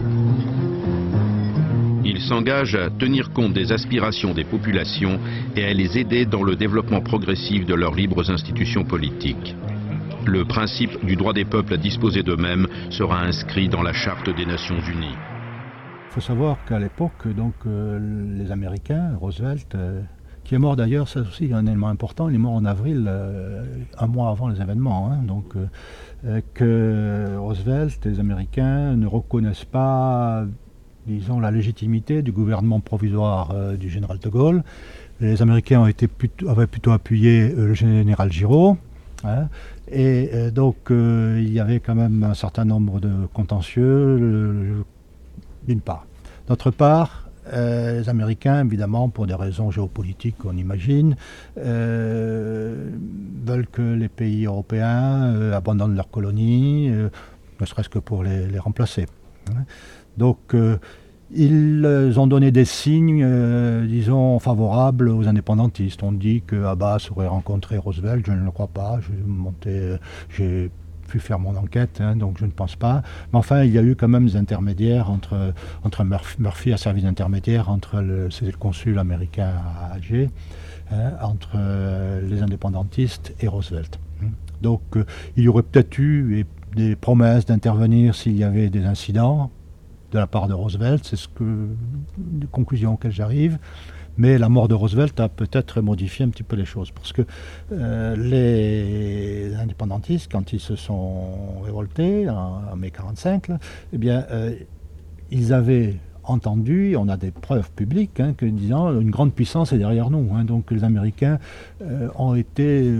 Ils 2.05 2.21
s'engagent 2.21 2.75
à 2.75 2.91
tenir 2.91 3.31
compte 3.31 3.53
des 3.53 3.71
aspirations 3.71 4.35
des 4.35 4.43
populations 4.43 5.19
et 5.55 5.65
à 5.65 5.73
les 5.73 5.97
aider 5.97 6.27
dans 6.27 6.43
le 6.43 6.55
développement 6.55 7.01
progressif 7.01 7.65
de 7.65 7.73
leurs 7.73 7.95
libres 7.95 8.29
institutions 8.29 8.83
politiques. 8.83 9.55
Le 10.23 10.45
principe 10.45 11.03
du 11.03 11.15
droit 11.15 11.33
des 11.33 11.45
peuples 11.45 11.73
à 11.73 11.77
disposer 11.77 12.21
d'eux-mêmes 12.21 12.67
sera 12.91 13.23
inscrit 13.23 13.69
dans 13.69 13.81
la 13.81 13.93
Charte 13.93 14.29
des 14.29 14.45
Nations 14.45 14.79
Unies. 14.81 15.17
Faut 16.17 16.21
savoir 16.21 16.57
qu'à 16.65 16.79
l'époque, 16.79 17.27
donc, 17.27 17.53
euh, 17.67 17.99
les 18.35 18.51
Américains, 18.51 19.11
Roosevelt, 19.21 19.75
euh, 19.75 20.01
qui 20.43 20.55
est 20.55 20.57
mort 20.57 20.75
d'ailleurs, 20.75 21.07
c'est 21.07 21.19
aussi 21.19 21.53
un 21.53 21.67
élément 21.67 21.89
important, 21.89 22.27
il 22.27 22.33
est 22.33 22.39
mort 22.39 22.53
en 22.53 22.65
avril, 22.65 23.07
un 23.99 24.07
mois 24.07 24.31
avant 24.31 24.47
les 24.47 24.59
événements. 24.59 25.11
Hein. 25.11 25.19
donc, 25.27 25.53
que 26.55 27.37
Roosevelt 27.37 28.03
les 28.03 28.19
Américains 28.19 28.95
ne 28.95 29.05
reconnaissent 29.05 29.65
pas, 29.65 30.45
disons, 31.05 31.39
la 31.39 31.51
légitimité 31.51 32.23
du 32.23 32.31
gouvernement 32.31 32.79
provisoire 32.79 33.53
du 33.77 33.87
général 33.87 34.17
de 34.17 34.29
Gaulle. 34.29 34.63
Les 35.19 35.43
Américains 35.43 35.81
ont 35.81 35.87
été 35.87 36.09
avaient 36.47 36.65
plutôt 36.65 36.93
appuyé 36.93 37.49
le 37.49 37.75
général 37.75 38.31
Giraud. 38.31 38.77
Hein. 39.23 39.49
et 39.91 40.49
donc, 40.49 40.77
il 40.89 41.53
y 41.53 41.59
avait 41.59 41.79
quand 41.79 41.93
même 41.93 42.23
un 42.23 42.33
certain 42.33 42.65
nombre 42.65 42.99
de 42.99 43.11
contentieux, 43.33 44.83
d'une 45.67 45.81
part. 45.81 46.05
D'autre 46.47 46.71
part, 46.71 47.27
euh, 47.53 47.99
les 47.99 48.09
Américains, 48.09 48.65
évidemment, 48.65 49.09
pour 49.09 49.27
des 49.27 49.33
raisons 49.33 49.71
géopolitiques 49.71 50.37
qu'on 50.37 50.57
imagine, 50.57 51.15
euh, 51.57 52.89
veulent 53.45 53.67
que 53.67 53.81
les 53.81 54.09
pays 54.09 54.45
européens 54.45 55.33
euh, 55.33 55.53
abandonnent 55.55 55.95
leurs 55.95 56.09
colonies, 56.09 56.89
ne 56.89 57.65
serait-ce 57.65 57.89
que 57.89 57.99
pour 57.99 58.23
les, 58.23 58.59
remplacer. 58.59 59.05
Hein. 59.49 59.63
Donc, 60.17 60.55
ils 61.31 62.13
ont 62.17 62.27
donné 62.27 62.51
des 62.51 62.65
signes, 62.65 63.25
disons, 63.87 64.39
favorables 64.39 65.09
aux 65.09 65.27
indépendantistes. 65.27 66.01
On 66.03 66.11
dit 66.11 66.41
que 66.45 66.63
Abbas 66.63 67.09
aurait 67.11 67.27
rencontré 67.27 67.77
Roosevelt, 67.77 68.25
je 68.25 68.31
ne 68.31 68.43
le 68.43 68.51
crois 68.51 68.67
pas. 68.67 68.99
J'ai 70.29 70.71
pu 71.07 71.19
faire 71.19 71.39
mon 71.39 71.55
enquête, 71.55 72.01
hein, 72.01 72.15
donc 72.15 72.37
je 72.37 72.45
ne 72.45 72.51
pense 72.51 72.75
pas. 72.75 73.01
Mais 73.31 73.39
enfin, 73.39 73.63
il 73.63 73.71
y 73.71 73.77
a 73.77 73.81
eu 73.81 73.95
quand 73.95 74.07
même 74.07 74.25
des 74.27 74.35
intermédiaires 74.35 75.09
entre, 75.09 75.53
entre 75.83 76.03
Murphy, 76.03 76.73
à 76.73 76.77
service 76.77 77.05
intermédiaire 77.05 77.69
entre 77.69 78.01
le, 78.01 78.29
consul 78.59 78.99
américain 78.99 79.53
à 79.79 79.93
Alger, 79.93 80.29
hein, 80.91 81.13
entre 81.21 81.51
euh, 81.55 82.21
les 82.21 82.43
indépendantistes 82.43 83.33
et 83.39 83.47
Roosevelt. 83.47 83.99
Hein. 84.21 84.27
Donc 84.61 84.81
euh, 84.95 85.05
il 85.35 85.43
y 85.43 85.47
aurait 85.47 85.63
peut-être 85.63 85.97
eu 85.97 86.45
des 86.75 86.95
promesses 86.95 87.45
d'intervenir 87.45 88.13
s'il 88.15 88.37
y 88.37 88.43
avait 88.43 88.69
des 88.69 88.85
incidents 88.85 89.51
de 90.11 90.19
la 90.19 90.27
part 90.27 90.47
de 90.47 90.53
Roosevelt, 90.53 91.03
c'est 91.03 91.15
ce 91.15 91.27
que, 91.27 91.67
conclusion 92.51 92.93
auxquelles 92.93 93.11
j'arrive. 93.11 93.57
Mais 94.17 94.37
la 94.37 94.49
mort 94.49 94.67
de 94.67 94.73
Roosevelt 94.73 95.19
a 95.19 95.29
peut-être 95.29 95.81
modifié 95.81 96.25
un 96.25 96.29
petit 96.29 96.43
peu 96.43 96.55
les 96.55 96.65
choses, 96.65 96.91
parce 96.91 97.13
que 97.13 97.21
euh, 97.71 98.15
les 98.15 99.55
indépendantistes, 99.55 100.31
quand 100.31 100.53
ils 100.53 100.59
se 100.59 100.75
sont 100.75 101.59
révoltés 101.63 102.29
en, 102.29 102.75
mai 102.75 102.91
45, 102.91 103.49
eh 103.93 103.97
bien, 103.97 104.25
euh, 104.31 104.55
ils 105.29 105.53
avaient 105.53 105.95
entendu, 106.27 106.95
on 106.97 107.07
a 107.07 107.17
des 107.17 107.31
preuves 107.31 107.71
publiques, 107.71 108.19
hein, 108.19 108.33
que 108.35 108.45
disant 108.45 108.99
une 108.99 109.11
grande 109.11 109.33
puissance 109.33 109.73
est 109.73 109.77
derrière 109.77 110.09
nous. 110.09 110.29
Hein. 110.33 110.43
donc 110.43 110.71
les 110.71 110.83
Américains 110.83 111.39
euh, 111.81 112.09
ont 112.15 112.35
été 112.35 112.93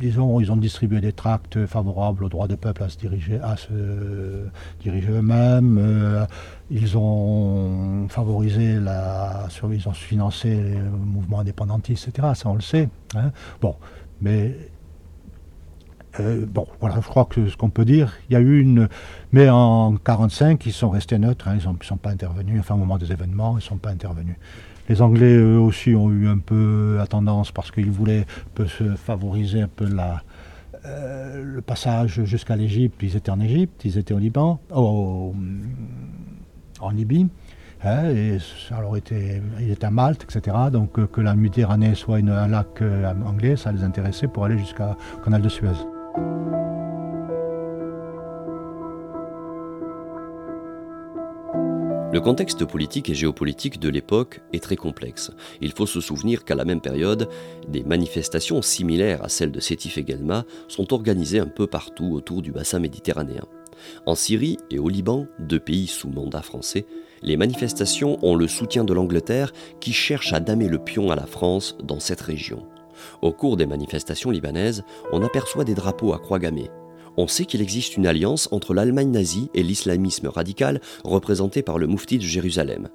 disons, 0.00 0.40
ils 0.40 0.50
ont 0.50 0.56
distribué 0.56 1.00
des 1.00 1.12
tracts 1.12 1.66
favorables 1.66 2.24
au 2.24 2.28
droit 2.28 2.48
des 2.48 2.56
peuples 2.56 2.82
à 2.82 2.88
se 2.88 2.96
diriger, 2.96 3.38
à 3.40 3.56
se 3.56 4.46
diriger 4.80 5.10
eux-mêmes. 5.10 5.78
Euh, 5.78 6.24
ils 6.70 6.96
ont 6.96 8.08
favorisé 8.08 8.80
la 8.80 9.46
surveillance, 9.50 9.98
financé 9.98 10.48
les 10.48 10.80
mouvements 10.80 11.40
indépendantistes, 11.40 12.08
etc. 12.08 12.28
Ça, 12.34 12.48
on 12.48 12.54
le 12.54 12.62
sait. 12.62 12.88
Hein. 13.14 13.30
Bon, 13.60 13.76
mais 14.20 14.56
euh, 16.18 16.44
bon, 16.46 16.66
voilà, 16.80 16.96
je 16.96 17.06
crois 17.06 17.24
que 17.24 17.48
ce 17.48 17.56
qu'on 17.56 17.70
peut 17.70 17.84
dire, 17.84 18.14
il 18.28 18.32
y 18.32 18.36
a 18.36 18.40
eu 18.40 18.60
une. 18.60 18.88
Mais 19.32 19.48
en 19.48 19.90
1945, 19.90 20.66
ils 20.66 20.72
sont 20.72 20.90
restés 20.90 21.18
neutres, 21.18 21.46
hein, 21.46 21.56
ils 21.62 21.68
ne 21.68 21.84
sont 21.84 21.96
pas 21.96 22.10
intervenus. 22.10 22.58
Enfin, 22.58 22.74
au 22.74 22.78
moment 22.78 22.98
des 22.98 23.12
événements, 23.12 23.52
ils 23.52 23.56
ne 23.56 23.60
sont 23.60 23.76
pas 23.76 23.90
intervenus. 23.90 24.36
Les 24.88 25.02
Anglais, 25.02 25.36
eux 25.36 25.58
aussi, 25.58 25.94
ont 25.94 26.10
eu 26.10 26.26
un 26.26 26.38
peu 26.38 26.96
la 26.96 27.06
tendance, 27.06 27.52
parce 27.52 27.70
qu'ils 27.70 27.92
voulaient 27.92 28.26
se 28.66 28.96
favoriser 28.96 29.62
un 29.62 29.68
peu 29.68 29.88
la, 29.88 30.22
euh, 30.84 31.44
le 31.44 31.60
passage 31.62 32.24
jusqu'à 32.24 32.56
l'Égypte. 32.56 33.00
Ils 33.02 33.14
étaient 33.16 33.30
en 33.30 33.40
Égypte, 33.40 33.84
ils 33.84 33.96
étaient 33.96 34.14
au 34.14 34.18
Liban, 34.18 34.60
en 34.72 35.32
Libye. 36.92 37.28
Hein, 37.82 38.10
et 38.10 38.38
ça 38.68 38.80
leur 38.80 38.94
était, 38.96 39.40
ils 39.58 39.70
étaient 39.70 39.86
à 39.86 39.90
Malte, 39.90 40.24
etc. 40.24 40.56
Donc 40.70 40.98
euh, 40.98 41.06
que 41.06 41.22
la 41.22 41.34
Méditerranée 41.34 41.94
soit 41.94 42.18
un 42.18 42.48
lac 42.48 42.82
anglais, 43.24 43.56
ça 43.56 43.72
les 43.72 43.84
intéressait 43.84 44.28
pour 44.28 44.44
aller 44.44 44.58
jusqu'au 44.58 44.96
canal 45.24 45.40
de 45.40 45.48
Suez. 45.48 45.99
Le 52.12 52.20
contexte 52.20 52.64
politique 52.64 53.08
et 53.08 53.14
géopolitique 53.14 53.78
de 53.78 53.88
l'époque 53.88 54.40
est 54.52 54.62
très 54.62 54.74
complexe. 54.74 55.30
Il 55.60 55.70
faut 55.70 55.86
se 55.86 56.00
souvenir 56.00 56.44
qu'à 56.44 56.56
la 56.56 56.64
même 56.64 56.80
période, 56.80 57.28
des 57.68 57.84
manifestations 57.84 58.62
similaires 58.62 59.22
à 59.22 59.28
celles 59.28 59.52
de 59.52 59.60
Sétif 59.60 59.96
et 59.96 60.02
Guelma 60.02 60.44
sont 60.66 60.92
organisées 60.92 61.38
un 61.38 61.46
peu 61.46 61.68
partout 61.68 62.12
autour 62.12 62.42
du 62.42 62.50
bassin 62.50 62.80
méditerranéen. 62.80 63.44
En 64.06 64.16
Syrie 64.16 64.58
et 64.72 64.80
au 64.80 64.88
Liban, 64.88 65.28
deux 65.38 65.60
pays 65.60 65.86
sous 65.86 66.10
mandat 66.10 66.42
français, 66.42 66.84
les 67.22 67.36
manifestations 67.36 68.18
ont 68.22 68.34
le 68.34 68.48
soutien 68.48 68.82
de 68.82 68.92
l'Angleterre 68.92 69.52
qui 69.80 69.92
cherche 69.92 70.32
à 70.32 70.40
damer 70.40 70.68
le 70.68 70.78
pion 70.78 71.10
à 71.10 71.16
la 71.16 71.26
France 71.26 71.76
dans 71.82 72.00
cette 72.00 72.22
région. 72.22 72.66
Au 73.22 73.32
cours 73.32 73.56
des 73.56 73.66
manifestations 73.66 74.30
libanaises, 74.30 74.84
on 75.12 75.22
aperçoit 75.22 75.64
des 75.64 75.74
drapeaux 75.74 76.12
à 76.12 76.18
croix 76.18 76.38
gammée, 76.38 76.70
on 77.16 77.26
sait 77.26 77.44
qu'il 77.44 77.60
existe 77.60 77.96
une 77.96 78.06
alliance 78.06 78.48
entre 78.52 78.72
l'Allemagne 78.72 79.10
nazie 79.10 79.50
et 79.54 79.62
l'islamisme 79.62 80.28
radical 80.28 80.80
représenté 81.04 81.62
par 81.62 81.78
le 81.78 81.86
Moufti 81.86 82.18
de 82.18 82.22
Jérusalem. 82.22 82.88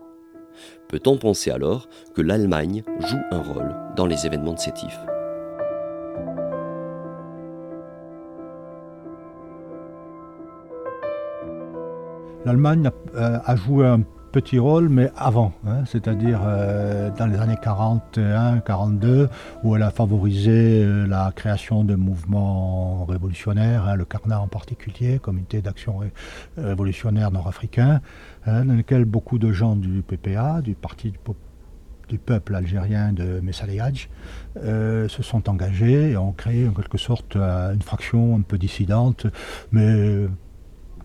Peut-on 0.88 1.18
penser 1.18 1.52
alors 1.52 1.90
que 2.14 2.22
l'Allemagne 2.22 2.84
joue 3.00 3.20
un 3.32 3.42
rôle 3.42 3.76
dans 3.96 4.06
les 4.06 4.26
événements 4.26 4.54
de 4.54 4.60
Sétif 4.60 4.98
L'Allemagne 12.46 12.92
a, 13.16 13.56
joué 13.56 13.88
un 13.88 14.02
petit 14.36 14.60
rôle, 14.60 14.90
mais 14.90 15.12
avant, 15.16 15.54
hein, 15.66 15.86
c'est-à-dire 15.86 16.42
euh, 16.46 17.10
dans 17.18 17.26
les 17.26 17.38
années 17.38 17.56
41-42, 17.56 19.30
où 19.64 19.78
elle 19.78 19.82
a 19.82 19.92
favorisé 19.92 20.84
euh, 20.84 21.08
la 21.08 21.32
création 21.34 21.86
de 21.86 21.96
mouvements 21.96 23.06
révolutionnaires, 23.06 23.88
hein, 23.88 23.96
le 23.96 24.04
Carnat 24.04 24.42
en 24.42 24.50
particulier, 24.50 25.20
Comité 25.20 25.62
d'action 25.62 26.02
révolutionnaire 26.58 27.32
nord-africain, 27.32 28.02
hein, 28.46 28.66
dans 28.66 28.74
lequel 28.74 29.06
beaucoup 29.06 29.40
de 29.40 29.54
gens 29.54 29.78
du 29.78 30.02
PPA, 30.02 30.62
du 30.62 30.76
Parti 30.76 31.14
du, 32.10 32.20
peuple 32.20 32.56
algérien 32.56 33.14
de 33.14 33.40
Messaléadj, 33.40 34.10
euh, 34.58 35.08
se 35.08 35.24
sont 35.24 35.48
engagés 35.50 36.12
et 36.12 36.18
ont 36.18 36.34
créé 36.34 36.68
en 36.68 36.74
quelque 36.74 36.98
sorte 36.98 37.38
une 37.38 37.82
fraction 37.82 38.36
un 38.36 38.42
peu 38.42 38.58
dissidente, 38.58 39.28
mais 39.72 40.28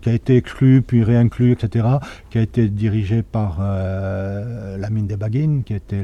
qui 0.01 0.09
a 0.09 0.13
été 0.13 0.35
exclu, 0.35 0.81
puis 0.81 1.03
réinclus, 1.03 1.51
etc., 1.51 1.87
qui 2.29 2.37
a 2.37 2.41
été 2.41 2.67
dirigé 2.67 3.23
par 3.23 3.59
euh, 3.61 4.77
Lamine 4.77 5.07
Debaguine, 5.07 5.63
qui 5.63 5.73
était 5.73 6.03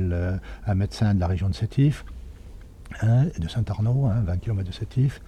un 0.65 0.75
médecin 0.75 1.13
de 1.13 1.19
la 1.19 1.27
région 1.27 1.49
de 1.49 1.55
Sétif, 1.55 2.05
hein, 3.01 3.25
de 3.37 3.47
Saint-Arnaud, 3.47 4.07
20 4.07 4.31
hein, 4.31 4.37
km 4.37 4.67
de 4.67 4.73
Sétif, 4.73 5.21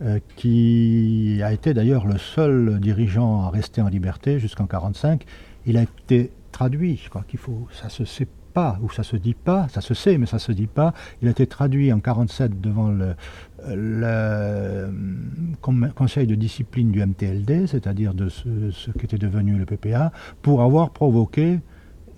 euh, 0.00 0.20
qui 0.36 1.40
a 1.42 1.52
été 1.52 1.74
d'ailleurs 1.74 2.06
le 2.06 2.18
seul 2.18 2.78
dirigeant 2.80 3.42
à 3.42 3.50
rester 3.50 3.80
en 3.80 3.88
liberté 3.88 4.38
jusqu'en 4.38 4.64
1945. 4.64 5.24
Il 5.66 5.76
a 5.76 5.82
été 5.82 6.30
traduit, 6.52 7.00
je 7.02 7.10
crois 7.10 7.24
qu'il 7.26 7.40
faut, 7.40 7.66
ça 7.72 7.88
se 7.88 8.04
sait 8.04 8.28
ou 8.82 8.90
ça 8.90 9.02
se 9.02 9.16
dit 9.16 9.34
pas, 9.34 9.68
ça 9.68 9.80
se 9.80 9.94
sait, 9.94 10.18
mais 10.18 10.26
ça 10.26 10.38
se 10.38 10.52
dit 10.52 10.66
pas. 10.66 10.92
Il 11.22 11.28
a 11.28 11.30
été 11.30 11.46
traduit 11.46 11.92
en 11.92 11.96
1947 11.96 12.60
devant 12.60 12.88
le, 12.88 13.14
le 13.66 14.88
conseil 15.94 16.26
de 16.26 16.34
discipline 16.34 16.90
du 16.90 17.04
MTLD, 17.04 17.66
c'est-à-dire 17.66 18.14
de 18.14 18.28
ce, 18.28 18.70
ce 18.70 18.90
qu'était 18.90 19.18
devenu 19.18 19.56
le 19.56 19.64
PPA, 19.64 20.12
pour 20.42 20.62
avoir 20.62 20.90
provoqué 20.90 21.60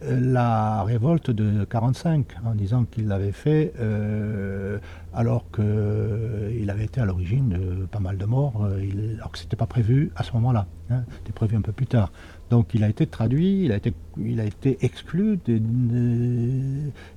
euh, 0.02 0.18
la 0.20 0.82
révolte 0.84 1.30
de 1.30 1.44
1945 1.44 2.26
en 2.46 2.54
disant 2.54 2.84
qu'il 2.84 3.06
l'avait 3.06 3.32
fait 3.32 3.74
euh, 3.80 4.78
alors 5.12 5.44
qu'il 5.50 5.64
euh, 5.66 6.66
avait 6.68 6.84
été 6.84 7.02
à 7.02 7.04
l'origine 7.04 7.50
de 7.50 7.86
pas 7.86 8.00
mal 8.00 8.16
de 8.16 8.24
morts, 8.24 8.64
alors 8.64 9.30
que 9.30 9.38
ce 9.38 9.44
n'était 9.44 9.56
pas 9.56 9.66
prévu 9.66 10.10
à 10.16 10.22
ce 10.22 10.32
moment-là, 10.34 10.66
hein, 10.90 11.02
c'était 11.18 11.32
prévu 11.32 11.56
un 11.56 11.60
peu 11.60 11.72
plus 11.72 11.86
tard. 11.86 12.12
Donc 12.50 12.74
il 12.74 12.82
a 12.82 12.88
été 12.88 13.06
traduit, 13.06 13.64
il 13.64 13.72
a 13.72 13.76
été, 13.76 13.92
il 14.18 14.40
a 14.40 14.44
été 14.44 14.76
exclu 14.82 15.38
de, 15.46 15.60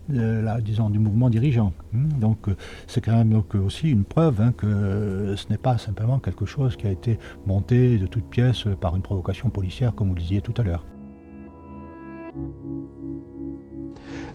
la, 0.10 0.62
disons, 0.62 0.92
du 0.92 1.00
mouvement 1.00 1.30
dirigeant. 1.30 1.74
Hein. 1.96 2.08
Donc 2.22 2.48
c'est 2.86 3.04
quand 3.04 3.16
même 3.18 3.32
donc 3.32 3.56
aussi 3.56 3.90
une 3.90 4.04
preuve 4.04 4.40
hein, 4.42 4.54
que 4.56 5.34
ce 5.36 5.50
n'est 5.50 5.58
pas 5.58 5.80
simplement 5.80 6.20
quelque 6.20 6.46
chose 6.46 6.75
qui 6.75 6.86
a 6.86 6.92
été 6.92 7.18
monté 7.48 7.98
de 7.98 8.06
toutes 8.06 8.30
pièces 8.30 8.66
par 8.80 8.96
une 8.96 9.02
provocation 9.02 9.50
policière, 9.50 9.96
comme 9.96 10.10
vous 10.10 10.16
le 10.16 10.22
disiez 10.22 10.42
tout 10.42 10.54
à 10.58 10.63
l'heure. 10.63 10.86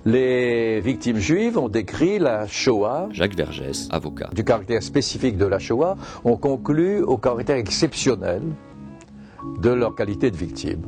Les 0.04 0.80
victimes 0.80 1.18
juives 1.18 1.58
ont 1.58 1.68
décrit 1.68 2.18
la 2.18 2.46
Shoah. 2.46 3.08
Jacques 3.12 3.36
Vergès, 3.36 3.88
avocat. 3.90 4.30
Du 4.32 4.42
caractère 4.44 4.82
spécifique 4.82 5.36
de 5.36 5.44
la 5.44 5.58
Shoah, 5.58 5.96
ont 6.24 6.36
conclu 6.36 7.02
au 7.02 7.18
caractère 7.18 7.56
exceptionnel 7.56 8.42
de 9.58 9.70
leur 9.70 9.94
qualité 9.94 10.30
de 10.30 10.36
victime. 10.36 10.82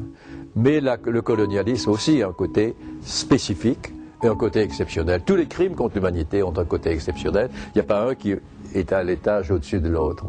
Mais 0.57 0.80
le 0.80 1.23
colonialisme 1.23 1.90
aussi 1.90 2.23
a 2.23 2.28
un 2.28 2.33
côté 2.33 2.75
spécifique 3.02 3.92
et 4.23 4.26
un 4.26 4.37
côté 4.37 4.61
exceptionnel. 4.61 5.23
Tous 5.25 5.37
les 5.37 5.47
crimes 5.47 5.75
contre 5.75 5.95
l'humanité 5.95 6.42
ont 6.42 6.57
un 6.57 6.64
côté 6.64 6.90
exceptionnel. 6.90 7.50
Il 7.69 7.73
n'y 7.76 7.80
a 7.80 7.85
pas 7.85 8.09
un 8.09 8.14
qui 8.14 8.35
est 8.75 8.92
à 8.92 9.02
l'étage 9.02 9.50
au-dessus 9.50 9.80
de 9.80 9.88
l'autre. 9.88 10.26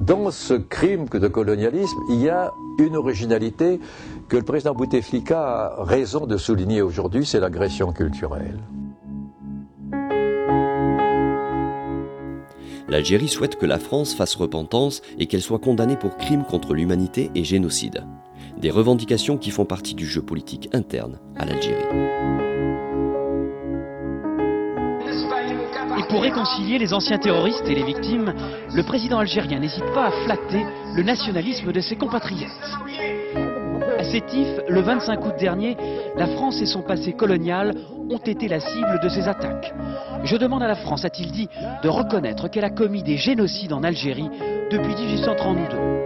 Dans 0.00 0.30
ce 0.30 0.54
crime 0.54 1.06
de 1.06 1.28
colonialisme, 1.28 1.98
il 2.10 2.22
y 2.22 2.28
a 2.28 2.52
une 2.78 2.96
originalité 2.96 3.80
que 4.28 4.36
le 4.36 4.42
président 4.42 4.74
Bouteflika 4.74 5.40
a 5.40 5.84
raison 5.84 6.26
de 6.26 6.36
souligner 6.36 6.82
aujourd'hui, 6.82 7.26
c'est 7.26 7.40
l'agression 7.40 7.92
culturelle. 7.92 8.60
L'Algérie 12.88 13.28
souhaite 13.28 13.56
que 13.56 13.66
la 13.66 13.78
France 13.78 14.14
fasse 14.14 14.34
repentance 14.34 15.02
et 15.18 15.26
qu'elle 15.26 15.42
soit 15.42 15.58
condamnée 15.58 15.96
pour 15.96 16.16
crimes 16.16 16.44
contre 16.44 16.72
l'humanité 16.72 17.30
et 17.34 17.44
génocide. 17.44 18.04
Des 18.56 18.70
revendications 18.70 19.36
qui 19.36 19.50
font 19.50 19.66
partie 19.66 19.94
du 19.94 20.06
jeu 20.06 20.22
politique 20.22 20.70
interne 20.72 21.18
à 21.36 21.44
l'Algérie. 21.44 21.84
Et 25.98 26.08
pour 26.08 26.22
réconcilier 26.22 26.78
les 26.78 26.94
anciens 26.94 27.18
terroristes 27.18 27.66
et 27.66 27.74
les 27.74 27.84
victimes, 27.84 28.32
le 28.74 28.82
président 28.84 29.18
algérien 29.18 29.60
n'hésite 29.60 29.92
pas 29.92 30.06
à 30.06 30.24
flatter 30.24 30.64
le 30.96 31.02
nationalisme 31.02 31.72
de 31.72 31.80
ses 31.80 31.96
compatriotes. 31.96 32.48
À 33.98 34.04
Sétif, 34.04 34.48
le 34.66 34.80
25 34.80 35.26
août 35.26 35.34
dernier, 35.38 35.76
la 36.16 36.28
France 36.28 36.62
et 36.62 36.66
son 36.66 36.82
passé 36.82 37.12
colonial 37.12 37.74
ont 38.10 38.18
été 38.18 38.48
la 38.48 38.60
cible 38.60 39.00
de 39.02 39.08
ces 39.08 39.28
attaques. 39.28 39.74
Je 40.24 40.36
demande 40.36 40.62
à 40.62 40.68
la 40.68 40.76
France, 40.76 41.04
a-t-il 41.04 41.30
dit, 41.32 41.48
de 41.82 41.88
reconnaître 41.88 42.48
qu'elle 42.48 42.64
a 42.64 42.70
commis 42.70 43.02
des 43.02 43.16
génocides 43.16 43.72
en 43.72 43.82
Algérie 43.82 44.30
depuis 44.70 44.94
1832. 44.94 45.98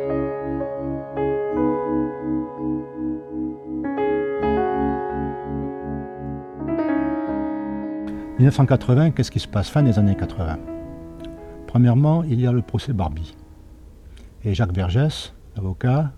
1980, 8.42 9.12
qu'est-ce 9.12 9.30
qui 9.30 9.38
se 9.38 9.46
passe 9.46 9.70
fin 9.70 9.84
des 9.84 10.00
années 10.00 10.16
80 10.16 10.58
Premièrement, 11.68 12.24
il 12.24 12.40
y 12.40 12.46
a 12.46 12.52
le 12.52 12.62
procès 12.62 12.92
Barbie. 12.92 13.36
Et 14.44 14.52
Jacques 14.52 14.74
Vergès, 14.74 15.32
avocat, 15.56 16.10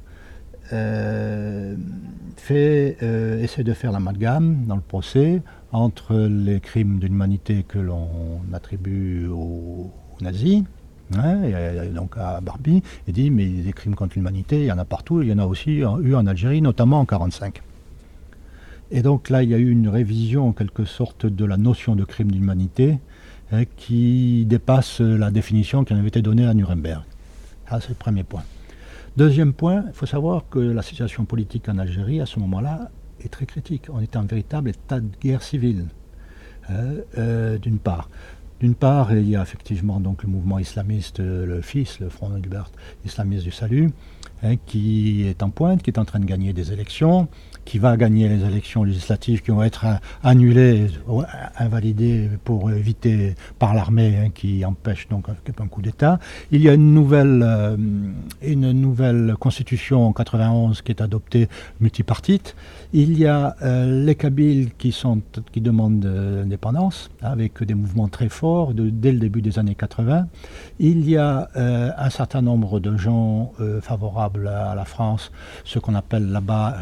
fait, 0.70 2.96
euh, 3.02 3.42
essaie 3.42 3.64
de 3.64 3.72
faire 3.72 3.92
l'amalgame 3.92 4.64
dans 4.66 4.76
le 4.76 4.82
procès 4.82 5.42
entre 5.72 6.14
les 6.14 6.60
crimes 6.60 6.98
d'humanité 6.98 7.64
que 7.66 7.78
l'on 7.78 8.40
attribue 8.52 9.26
aux, 9.26 9.90
nazis, 10.20 10.62
hein, 11.16 11.38
donc 11.94 12.16
à 12.16 12.40
Barbie, 12.40 12.82
et 13.08 13.12
dit 13.12 13.30
mais 13.30 13.46
des 13.46 13.72
crimes 13.72 13.94
contre 13.94 14.14
l'humanité, 14.16 14.60
il 14.60 14.66
y 14.66 14.72
en 14.72 14.78
a 14.78 14.84
partout, 14.84 15.22
il 15.22 15.28
y 15.28 15.32
en 15.32 15.38
a 15.38 15.46
aussi 15.46 15.78
eu 15.78 16.14
en 16.14 16.26
Algérie, 16.26 16.62
notamment 16.62 16.98
en 16.98 17.04
1945. 17.04 17.62
Et 18.90 19.02
donc 19.02 19.30
là, 19.30 19.42
il 19.42 19.50
y 19.50 19.54
a 19.54 19.58
eu 19.58 19.70
une 19.70 19.88
révision 19.88 20.48
en 20.48 20.52
quelque 20.52 20.84
sorte 20.84 21.26
de 21.26 21.44
la 21.44 21.56
notion 21.56 21.96
de 21.96 22.04
crime 22.04 22.30
d'humanité 22.30 22.98
hein, 23.50 23.64
qui 23.76 24.44
dépasse 24.46 25.00
la 25.00 25.30
définition 25.30 25.84
qui 25.84 25.94
avait 25.94 26.06
été 26.06 26.22
donnée 26.22 26.46
à 26.46 26.54
Nuremberg. 26.54 27.02
C'est 27.70 27.88
le 27.88 27.94
premier 27.94 28.22
point. 28.22 28.44
Deuxième 29.16 29.52
point, 29.52 29.84
il 29.86 29.92
faut 29.92 30.06
savoir 30.06 30.48
que 30.50 30.58
la 30.58 30.82
situation 30.82 31.24
politique 31.24 31.68
en 31.68 31.78
Algérie, 31.78 32.20
à 32.20 32.26
ce 32.26 32.40
moment-là, 32.40 32.90
est 33.20 33.28
très 33.28 33.46
critique. 33.46 33.84
On 33.88 34.00
est 34.00 34.16
en 34.16 34.24
véritable 34.24 34.70
état 34.70 34.98
de 34.98 35.06
guerre 35.20 35.44
civile, 35.44 35.86
euh, 36.68 37.00
euh, 37.16 37.58
d'une 37.58 37.78
part. 37.78 38.10
D'une 38.58 38.74
part, 38.74 39.14
il 39.14 39.28
y 39.28 39.36
a 39.36 39.42
effectivement 39.42 40.00
donc 40.00 40.24
le 40.24 40.30
mouvement 40.30 40.58
islamiste, 40.58 41.20
euh, 41.20 41.46
le 41.46 41.62
FIS, 41.62 41.98
le 42.00 42.08
Front 42.08 42.32
islamiste 43.04 43.44
du 43.44 43.52
Salut, 43.52 43.92
hein, 44.42 44.56
qui 44.66 45.22
est 45.28 45.44
en 45.44 45.50
pointe, 45.50 45.84
qui 45.84 45.90
est 45.90 45.98
en 46.00 46.04
train 46.04 46.18
de 46.18 46.24
gagner 46.24 46.52
des 46.52 46.72
élections, 46.72 47.28
qui 47.64 47.78
va 47.78 47.96
gagner 47.96 48.28
les 48.28 48.44
élections 48.44 48.84
législatives 48.84 49.42
qui 49.42 49.50
vont 49.50 49.62
être 49.62 49.86
annulées, 50.22 50.86
invalidées 51.56 52.28
pour 52.44 52.70
éviter 52.70 53.34
par 53.58 53.74
l'armée 53.74 54.16
hein, 54.18 54.30
qui 54.34 54.64
empêche 54.64 55.08
donc 55.08 55.26
un, 55.28 55.66
coup 55.66 55.82
d'État. 55.82 56.18
Il 56.50 56.62
y 56.62 56.68
a 56.68 56.74
une 56.74 56.92
nouvelle, 56.92 57.42
euh, 57.44 57.76
une 58.42 58.72
nouvelle 58.72 59.34
constitution 59.38 60.06
en 60.06 60.12
91 60.12 60.82
qui 60.82 60.92
est 60.92 61.00
adoptée 61.00 61.48
multipartite. 61.80 62.54
Il 62.92 63.18
y 63.18 63.26
a 63.26 63.56
euh, 63.62 64.04
les 64.04 64.14
Kabyles 64.14 64.70
qui, 64.76 64.92
sont, 64.92 65.20
qui 65.52 65.60
demandent 65.60 66.04
l'indépendance 66.04 67.10
avec 67.22 67.62
des 67.62 67.74
mouvements 67.74 68.08
très 68.08 68.28
forts 68.28 68.72
dès 68.74 69.12
le 69.12 69.18
début 69.18 69.42
des 69.42 69.58
années 69.58 69.74
80. 69.74 70.26
Il 70.78 71.08
y 71.08 71.16
a 71.16 71.48
euh, 71.56 71.90
un 71.96 72.10
certain 72.10 72.42
nombre 72.42 72.80
de 72.80 72.96
gens 72.96 73.52
favorables 73.80 74.48
à 74.48 74.74
la 74.74 74.84
France, 74.84 75.30
ce 75.64 75.78
qu'on 75.78 75.94
appelle 75.94 76.30
là-bas 76.30 76.76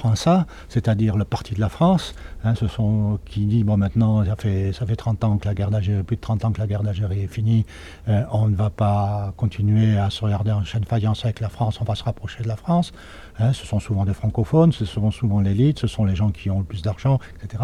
França, 0.00 0.46
c'est-à-dire 0.70 1.16
le 1.18 1.26
parti 1.26 1.54
de 1.54 1.60
la 1.60 1.68
France, 1.68 2.14
hein, 2.42 2.54
ce 2.54 2.66
sont, 2.68 3.18
qui 3.26 3.44
dit 3.44 3.64
bon 3.64 3.76
maintenant 3.76 4.24
ça 4.24 4.34
fait, 4.34 4.72
ça 4.72 4.86
fait 4.86 4.96
30 4.96 5.24
ans 5.24 5.36
que 5.36 5.46
la 5.46 5.54
guerre 5.54 5.70
d'Algérie, 5.70 6.02
plus 6.02 6.16
de 6.16 6.22
30 6.22 6.46
ans 6.46 6.52
que 6.52 6.58
la 6.58 6.66
guerre 6.66 6.82
d'Algérie 6.82 7.24
est 7.24 7.26
finie, 7.26 7.66
euh, 8.08 8.22
on 8.32 8.48
ne 8.48 8.56
va 8.56 8.70
pas 8.70 9.34
continuer 9.36 9.98
à 9.98 10.08
se 10.08 10.24
regarder 10.24 10.52
en 10.52 10.64
chaîne 10.64 10.84
faïence 10.84 11.26
avec 11.26 11.40
la 11.40 11.50
France, 11.50 11.80
on 11.82 11.84
va 11.84 11.94
se 11.94 12.04
rapprocher 12.04 12.42
de 12.42 12.48
la 12.48 12.56
France. 12.56 12.92
Hein, 13.38 13.52
ce 13.52 13.66
sont 13.66 13.78
souvent 13.78 14.06
des 14.06 14.14
francophones, 14.14 14.72
ce 14.72 14.86
sont 14.86 15.10
souvent 15.10 15.40
l'élite, 15.40 15.78
ce 15.78 15.86
sont 15.86 16.06
les 16.06 16.16
gens 16.16 16.30
qui 16.30 16.48
ont 16.50 16.60
le 16.60 16.64
plus 16.64 16.80
d'argent, 16.80 17.18
etc. 17.42 17.62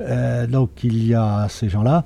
Euh, 0.00 0.48
donc 0.48 0.70
il 0.82 1.06
y 1.06 1.14
a 1.14 1.46
ces 1.48 1.68
gens-là. 1.68 2.04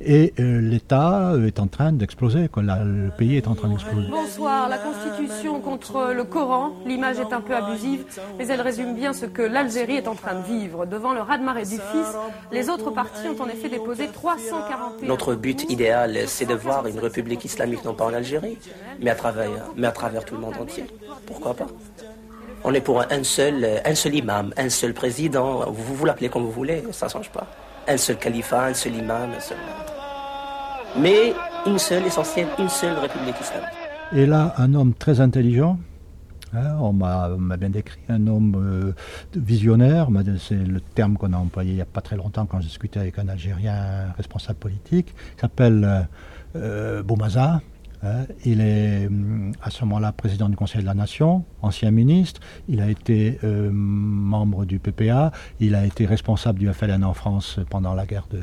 Et 0.00 0.32
euh, 0.38 0.60
l'État 0.60 1.32
est 1.44 1.58
en 1.58 1.66
train 1.66 1.90
d'exploser, 1.90 2.48
le 2.56 3.10
pays 3.10 3.36
est 3.36 3.48
en 3.48 3.54
train 3.56 3.68
d'exploser. 3.68 4.08
Bonsoir, 4.08 4.68
la 4.68 4.78
Constitution 4.78 5.60
contre 5.60 6.12
le 6.14 6.22
Coran, 6.22 6.70
l'image 6.86 7.18
est 7.18 7.32
un 7.32 7.40
peu 7.40 7.54
abusive, 7.56 8.04
mais 8.38 8.46
elle 8.46 8.60
résume 8.60 8.94
bien 8.94 9.12
ce 9.12 9.26
que 9.26 9.42
l'Algérie 9.42 9.96
est 9.96 10.06
en 10.06 10.14
train 10.14 10.34
de 10.36 10.44
vivre. 10.44 10.86
Devant 10.86 11.14
le 11.14 11.20
raz-de-marée 11.20 11.64
du 11.64 11.76
fils, 11.76 12.16
les 12.52 12.68
autres 12.70 12.92
partis 12.92 13.26
ont 13.28 13.42
en 13.42 13.48
effet 13.48 13.68
déposé 13.68 14.06
341... 14.06 15.06
Notre 15.06 15.34
but 15.34 15.68
idéal, 15.68 16.16
c'est 16.26 16.46
de 16.46 16.54
voir 16.54 16.86
une 16.86 16.98
république 17.00 17.44
islamique, 17.44 17.84
non 17.84 17.94
pas 17.94 18.06
en 18.06 18.14
Algérie, 18.14 18.56
mais 19.00 19.10
à 19.10 19.16
travers, 19.16 19.50
mais 19.76 19.88
à 19.88 19.92
travers 19.92 20.24
tout 20.24 20.36
le 20.36 20.40
monde 20.40 20.54
entier. 20.60 20.84
Pourquoi 21.26 21.54
pas? 21.54 21.66
On 22.62 22.72
est 22.72 22.80
pour 22.80 23.00
un 23.00 23.24
seul, 23.24 23.80
un 23.84 23.94
seul 23.94 24.14
imam, 24.14 24.52
un 24.56 24.68
seul 24.68 24.94
président, 24.94 25.70
vous 25.70 25.94
vous 25.94 26.04
l'appelez 26.04 26.28
comme 26.28 26.44
vous 26.44 26.52
voulez, 26.52 26.84
ça 26.92 27.06
ne 27.06 27.10
change 27.10 27.30
pas. 27.30 27.46
Un 27.86 27.96
seul 27.96 28.18
califat, 28.18 28.66
un 28.66 28.74
seul 28.74 28.96
imam, 28.96 29.30
un 29.36 29.40
seul 29.40 29.56
mais 30.96 31.34
une 31.66 31.78
seule, 31.78 32.06
essentielle, 32.06 32.48
une 32.58 32.68
seule 32.68 32.98
République 32.98 33.40
islamique. 33.40 33.68
Et 34.12 34.26
là, 34.26 34.54
un 34.56 34.72
homme 34.74 34.94
très 34.94 35.20
intelligent, 35.20 35.78
hein, 36.54 36.76
on 36.80 36.92
m'a 36.92 37.56
bien 37.58 37.70
décrit 37.70 38.00
un 38.08 38.26
homme 38.26 38.54
euh, 38.56 38.92
visionnaire, 39.36 40.08
c'est 40.38 40.54
le 40.54 40.80
terme 40.80 41.16
qu'on 41.16 41.32
a 41.32 41.36
employé 41.36 41.72
il 41.72 41.76
n'y 41.76 41.82
a 41.82 41.86
pas 41.86 42.00
très 42.00 42.16
longtemps 42.16 42.46
quand 42.46 42.60
je 42.60 42.66
discutais 42.66 43.00
avec 43.00 43.18
un 43.18 43.28
Algérien 43.28 44.12
responsable 44.16 44.58
politique, 44.58 45.14
il 45.36 45.40
s'appelle 45.40 45.84
euh, 45.84 46.02
euh 46.56 47.02
Boumaza. 47.02 47.60
Hein. 48.04 48.26
il 48.44 48.60
est 48.60 49.08
hum, 49.08 49.50
à 49.60 49.70
ce 49.70 49.84
moment-là 49.84 50.12
président 50.12 50.48
du 50.48 50.54
Conseil 50.54 50.82
de 50.82 50.86
la 50.86 50.94
Nation, 50.94 51.44
ancien 51.62 51.90
ministre, 51.90 52.40
il 52.68 52.80
a 52.80 52.88
été 52.88 53.40
membre 53.42 54.64
du 54.64 54.78
PPA, 54.78 55.32
il 55.58 55.74
a 55.74 55.84
été 55.84 56.06
responsable 56.06 56.60
du 56.60 56.72
FLN 56.72 57.02
en 57.02 57.12
France 57.12 57.58
pendant 57.68 57.94
la 57.94 58.06
guerre 58.06 58.28
de, 58.30 58.40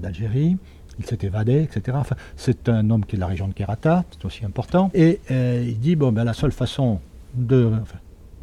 d'Algérie. 0.00 0.56
Il 0.98 1.04
s'est 1.04 1.18
évadé, 1.22 1.62
etc. 1.62 1.98
c'est 2.36 2.70
un 2.70 2.88
homme 2.88 3.04
qui 3.04 3.16
est 3.16 3.18
de 3.18 3.20
la 3.20 3.26
région 3.26 3.48
de 3.48 3.52
Kerata, 3.52 4.04
c'est 4.10 4.24
aussi 4.24 4.46
important. 4.46 4.90
Et 4.94 5.20
euh, 5.30 5.62
il 5.66 5.78
dit 5.78 5.94
bon, 5.94 6.10
ben, 6.10 6.24
la 6.24 6.32
seule 6.32 6.52
façon 6.52 7.00
de, 7.34 7.70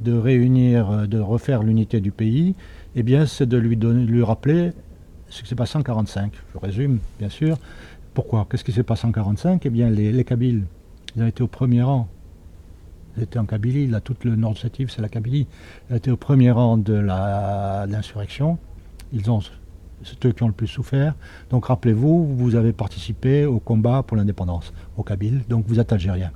de 0.02 0.14
réunir, 0.14 1.08
de 1.08 1.20
refaire 1.20 1.64
l'unité 1.64 2.00
du 2.00 2.12
pays, 2.12 2.54
eh 2.96 3.04
bien, 3.04 3.26
c'est 3.26 3.48
de 3.48 3.58
lui, 3.58 3.76
donner, 3.76 4.06
lui 4.06 4.24
rappeler 4.24 4.72
ce 5.30 5.42
qui 5.42 5.50
s'est 5.50 5.56
passé 5.56 5.78
en 5.78 5.80
1945. 5.80 6.32
Je 6.54 6.60
résume, 6.60 7.00
bien 7.20 7.30
sûr. 7.30 7.58
Pourquoi? 8.14 8.46
Qu'est-ce 8.50 8.64
qui 8.64 8.72
s'est 8.72 8.84
passé 8.84 9.06
en 9.06 9.10
1945 9.10 9.66
Eh 9.66 9.70
bien, 9.70 9.90
les, 9.90 10.12
les 10.12 10.24
Kabyles, 10.24 10.64
ils 11.16 11.24
ont 11.24 11.28
été 11.28 11.42
au 11.42 11.48
premier 11.48 11.82
rang. 11.82 12.08
Ils 13.18 13.24
étaient 13.24 13.40
en 13.40 13.46
Kabylie, 13.46 13.88
là, 13.88 14.00
tout 14.00 14.16
le 14.24 14.36
nord 14.36 14.54
de 14.54 14.60
île, 14.80 14.90
c'est 14.90 15.02
la 15.02 15.10
Kabylie. 15.10 15.48
Ils 15.90 15.96
été 15.96 16.12
au 16.12 16.18
premier 16.18 16.52
rang 16.52 16.78
de 16.78 16.94
l'insurrection. 16.94 18.58
Ils 19.12 19.30
ont 19.30 19.42
c'est 20.04 20.26
eux 20.26 20.32
qui 20.32 20.44
ont 20.44 20.48
le 20.48 20.54
plus 20.54 20.68
souffert. 20.68 21.16
Donc 21.50 21.66
rappelez-vous, 21.66 22.36
vous 22.36 22.56
avez 22.56 22.74
participé 22.74 23.46
au 23.46 23.60
combat 23.60 24.04
pour 24.04 24.18
l'indépendance 24.18 24.74
au 24.98 25.04
Kabyle, 25.04 25.42
donc 25.50 25.66
vous 25.68 25.80
êtes 25.80 25.94
algérien. 25.94 26.32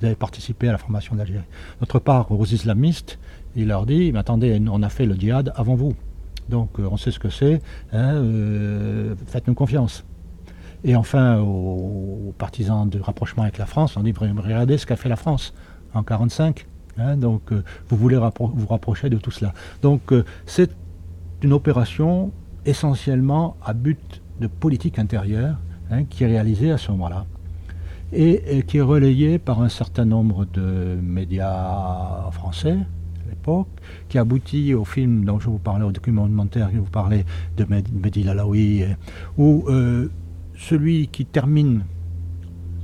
Vous 0.00 0.06
avez 0.06 0.14
participé 0.14 0.68
à 0.68 0.72
la 0.72 0.78
formation 0.78 1.16
d'Algérie. 1.16 1.44
D'autre 1.80 1.98
part, 1.98 2.30
aux 2.30 2.44
islamistes, 2.44 3.18
il 3.54 3.68
leur 3.68 3.86
dit, 3.86 4.12
mais 4.12 4.18
attendez, 4.18 4.60
on 4.70 4.82
a 4.82 4.88
fait 4.88 5.06
le 5.06 5.14
djihad 5.14 5.52
avant 5.56 5.74
vous. 5.74 5.94
Donc 6.48 6.78
euh, 6.78 6.88
on 6.90 6.96
sait 6.96 7.10
ce 7.10 7.18
que 7.18 7.30
c'est, 7.30 7.60
hein, 7.92 8.14
euh, 8.14 9.14
faites-nous 9.26 9.54
confiance. 9.54 10.04
Et 10.84 10.94
enfin, 10.94 11.40
aux, 11.40 12.34
partisans 12.38 12.88
de 12.88 13.00
rapprochement 13.00 13.42
avec 13.42 13.58
la 13.58 13.66
France, 13.66 13.96
on 13.96 14.02
dit, 14.02 14.12
regardez 14.16 14.78
ce 14.78 14.86
qu'a 14.86 14.96
fait 14.96 15.08
la 15.08 15.16
France 15.16 15.54
en 15.94 16.00
1945. 16.00 16.66
Hein, 16.98 17.16
donc 17.16 17.52
euh, 17.52 17.62
vous 17.88 17.96
voulez 17.96 18.16
vous 18.16 18.66
rapprocher 18.66 19.10
de 19.10 19.16
tout 19.16 19.30
cela. 19.30 19.52
Donc 19.82 20.12
c'est 20.44 20.70
une 21.42 21.52
opération 21.52 22.32
essentiellement 22.66 23.56
à 23.64 23.72
but 23.72 24.22
de 24.40 24.46
politique 24.46 24.98
intérieure 24.98 25.56
hein, 25.90 26.04
qui 26.04 26.24
est 26.24 26.26
réalisé 26.26 26.70
à 26.70 26.78
ce 26.78 26.90
moment-là 26.92 27.26
et, 28.12 28.62
qui 28.66 28.78
est 28.78 28.82
relayé 28.82 29.38
par 29.38 29.62
un 29.62 29.68
certain 29.68 30.04
nombre 30.04 30.44
de 30.44 30.96
médias 31.02 32.30
français, 32.30 32.76
l'époque, 33.28 33.68
qui 34.08 34.18
aboutit 34.18 34.74
au 34.74 34.84
film 34.84 35.24
dont 35.24 35.40
je 35.40 35.48
vous 35.48 35.58
parlais, 35.58 35.84
au 35.84 35.90
documentaire 35.90 36.70
que 36.70 36.76
vous 36.76 36.84
parlais 36.84 37.24
de 37.56 37.64
Mehdi 37.64 38.22
Lalaoui, 38.22 38.84
où 39.38 39.64
celui 40.56 41.08
qui 41.08 41.24
termine 41.26 41.82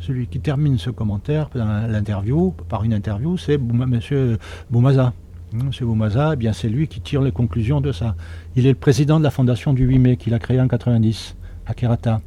celui 0.01 0.27
qui 0.27 0.41
termine 0.41 0.79
ce 0.79 0.91
commentaire 0.91 1.49
l'interview, 1.55 2.53
par 2.69 2.83
une 2.83 2.93
interview, 2.93 3.37
c'est 3.37 3.55
M. 3.55 4.37
Boumaza. 4.69 5.13
M. 5.55 5.71
Boumaza, 5.83 6.31
eh 6.33 6.37
bien 6.37 6.53
c'est 6.53 6.69
lui 6.69 6.89
qui 6.89 7.01
tire 7.01 7.21
les 7.23 7.33
conclusions 7.33 7.81
de 7.81 7.93
ça. 7.93 8.15
Il 8.57 8.67
est 8.67 8.71
le 8.71 8.75
président 8.75 9.19
de 9.19 9.25
la 9.25 9.31
fondation 9.31 9.73
du 9.73 9.85
8 9.85 9.99
mai 9.99 10.17
qu'il 10.17 10.35
a 10.35 10.39
créée 10.39 10.61
en 10.61 10.69
90 10.69 11.37
à 11.67 11.75
Kerata. 11.75 12.21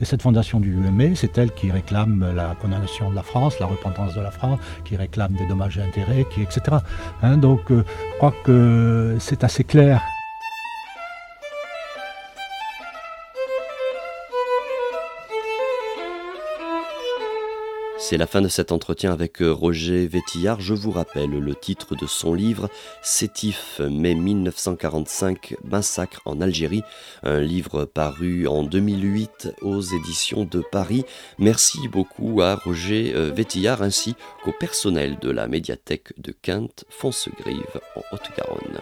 Et 0.00 0.04
cette 0.04 0.22
fondation 0.22 0.60
du 0.60 0.72
8 0.72 0.90
mai, 0.90 1.12
c'est 1.14 1.36
elle 1.36 1.52
qui 1.52 1.70
réclame 1.70 2.32
la 2.34 2.54
condamnation 2.60 3.10
de 3.10 3.16
la 3.16 3.22
France, 3.22 3.58
la 3.60 3.66
repentance 3.66 4.14
de 4.14 4.20
la 4.20 4.30
France, 4.30 4.58
qui 4.84 4.96
réclame 4.96 5.32
des 5.32 5.46
dommages 5.46 5.78
et 5.78 5.82
intérêts, 5.82 6.26
etc. 6.40 6.78
Hein, 7.22 7.36
donc 7.36 7.70
euh, 7.70 7.84
je 8.12 8.16
crois 8.16 8.34
que 8.44 9.16
c'est 9.18 9.44
assez 9.44 9.64
clair. 9.64 10.00
C'est 18.10 18.16
la 18.16 18.26
fin 18.26 18.42
de 18.42 18.48
cet 18.48 18.72
entretien 18.72 19.12
avec 19.12 19.40
euh, 19.40 19.52
Roger 19.52 20.04
Vétillard. 20.08 20.60
Je 20.60 20.74
vous 20.74 20.90
rappelle 20.90 21.30
le 21.30 21.54
titre 21.54 21.94
de 21.94 22.08
son 22.08 22.34
livre, 22.34 22.68
Sétif, 23.02 23.80
mai 23.88 24.16
1945, 24.16 25.54
Massacre 25.62 26.20
en 26.24 26.40
Algérie, 26.40 26.82
un 27.22 27.38
livre 27.38 27.84
paru 27.84 28.48
en 28.48 28.64
2008 28.64 29.52
aux 29.62 29.80
éditions 29.80 30.44
de 30.44 30.60
Paris. 30.72 31.04
Merci 31.38 31.86
beaucoup 31.86 32.42
à 32.42 32.56
Roger 32.56 33.12
euh, 33.14 33.30
Vétillard 33.30 33.80
ainsi 33.80 34.16
qu'au 34.42 34.52
personnel 34.58 35.20
de 35.20 35.30
la 35.30 35.46
médiathèque 35.46 36.12
de 36.18 36.32
Quinte, 36.32 36.86
Foncegrive 36.88 37.80
en 37.94 38.02
Haute-Garonne. 38.10 38.80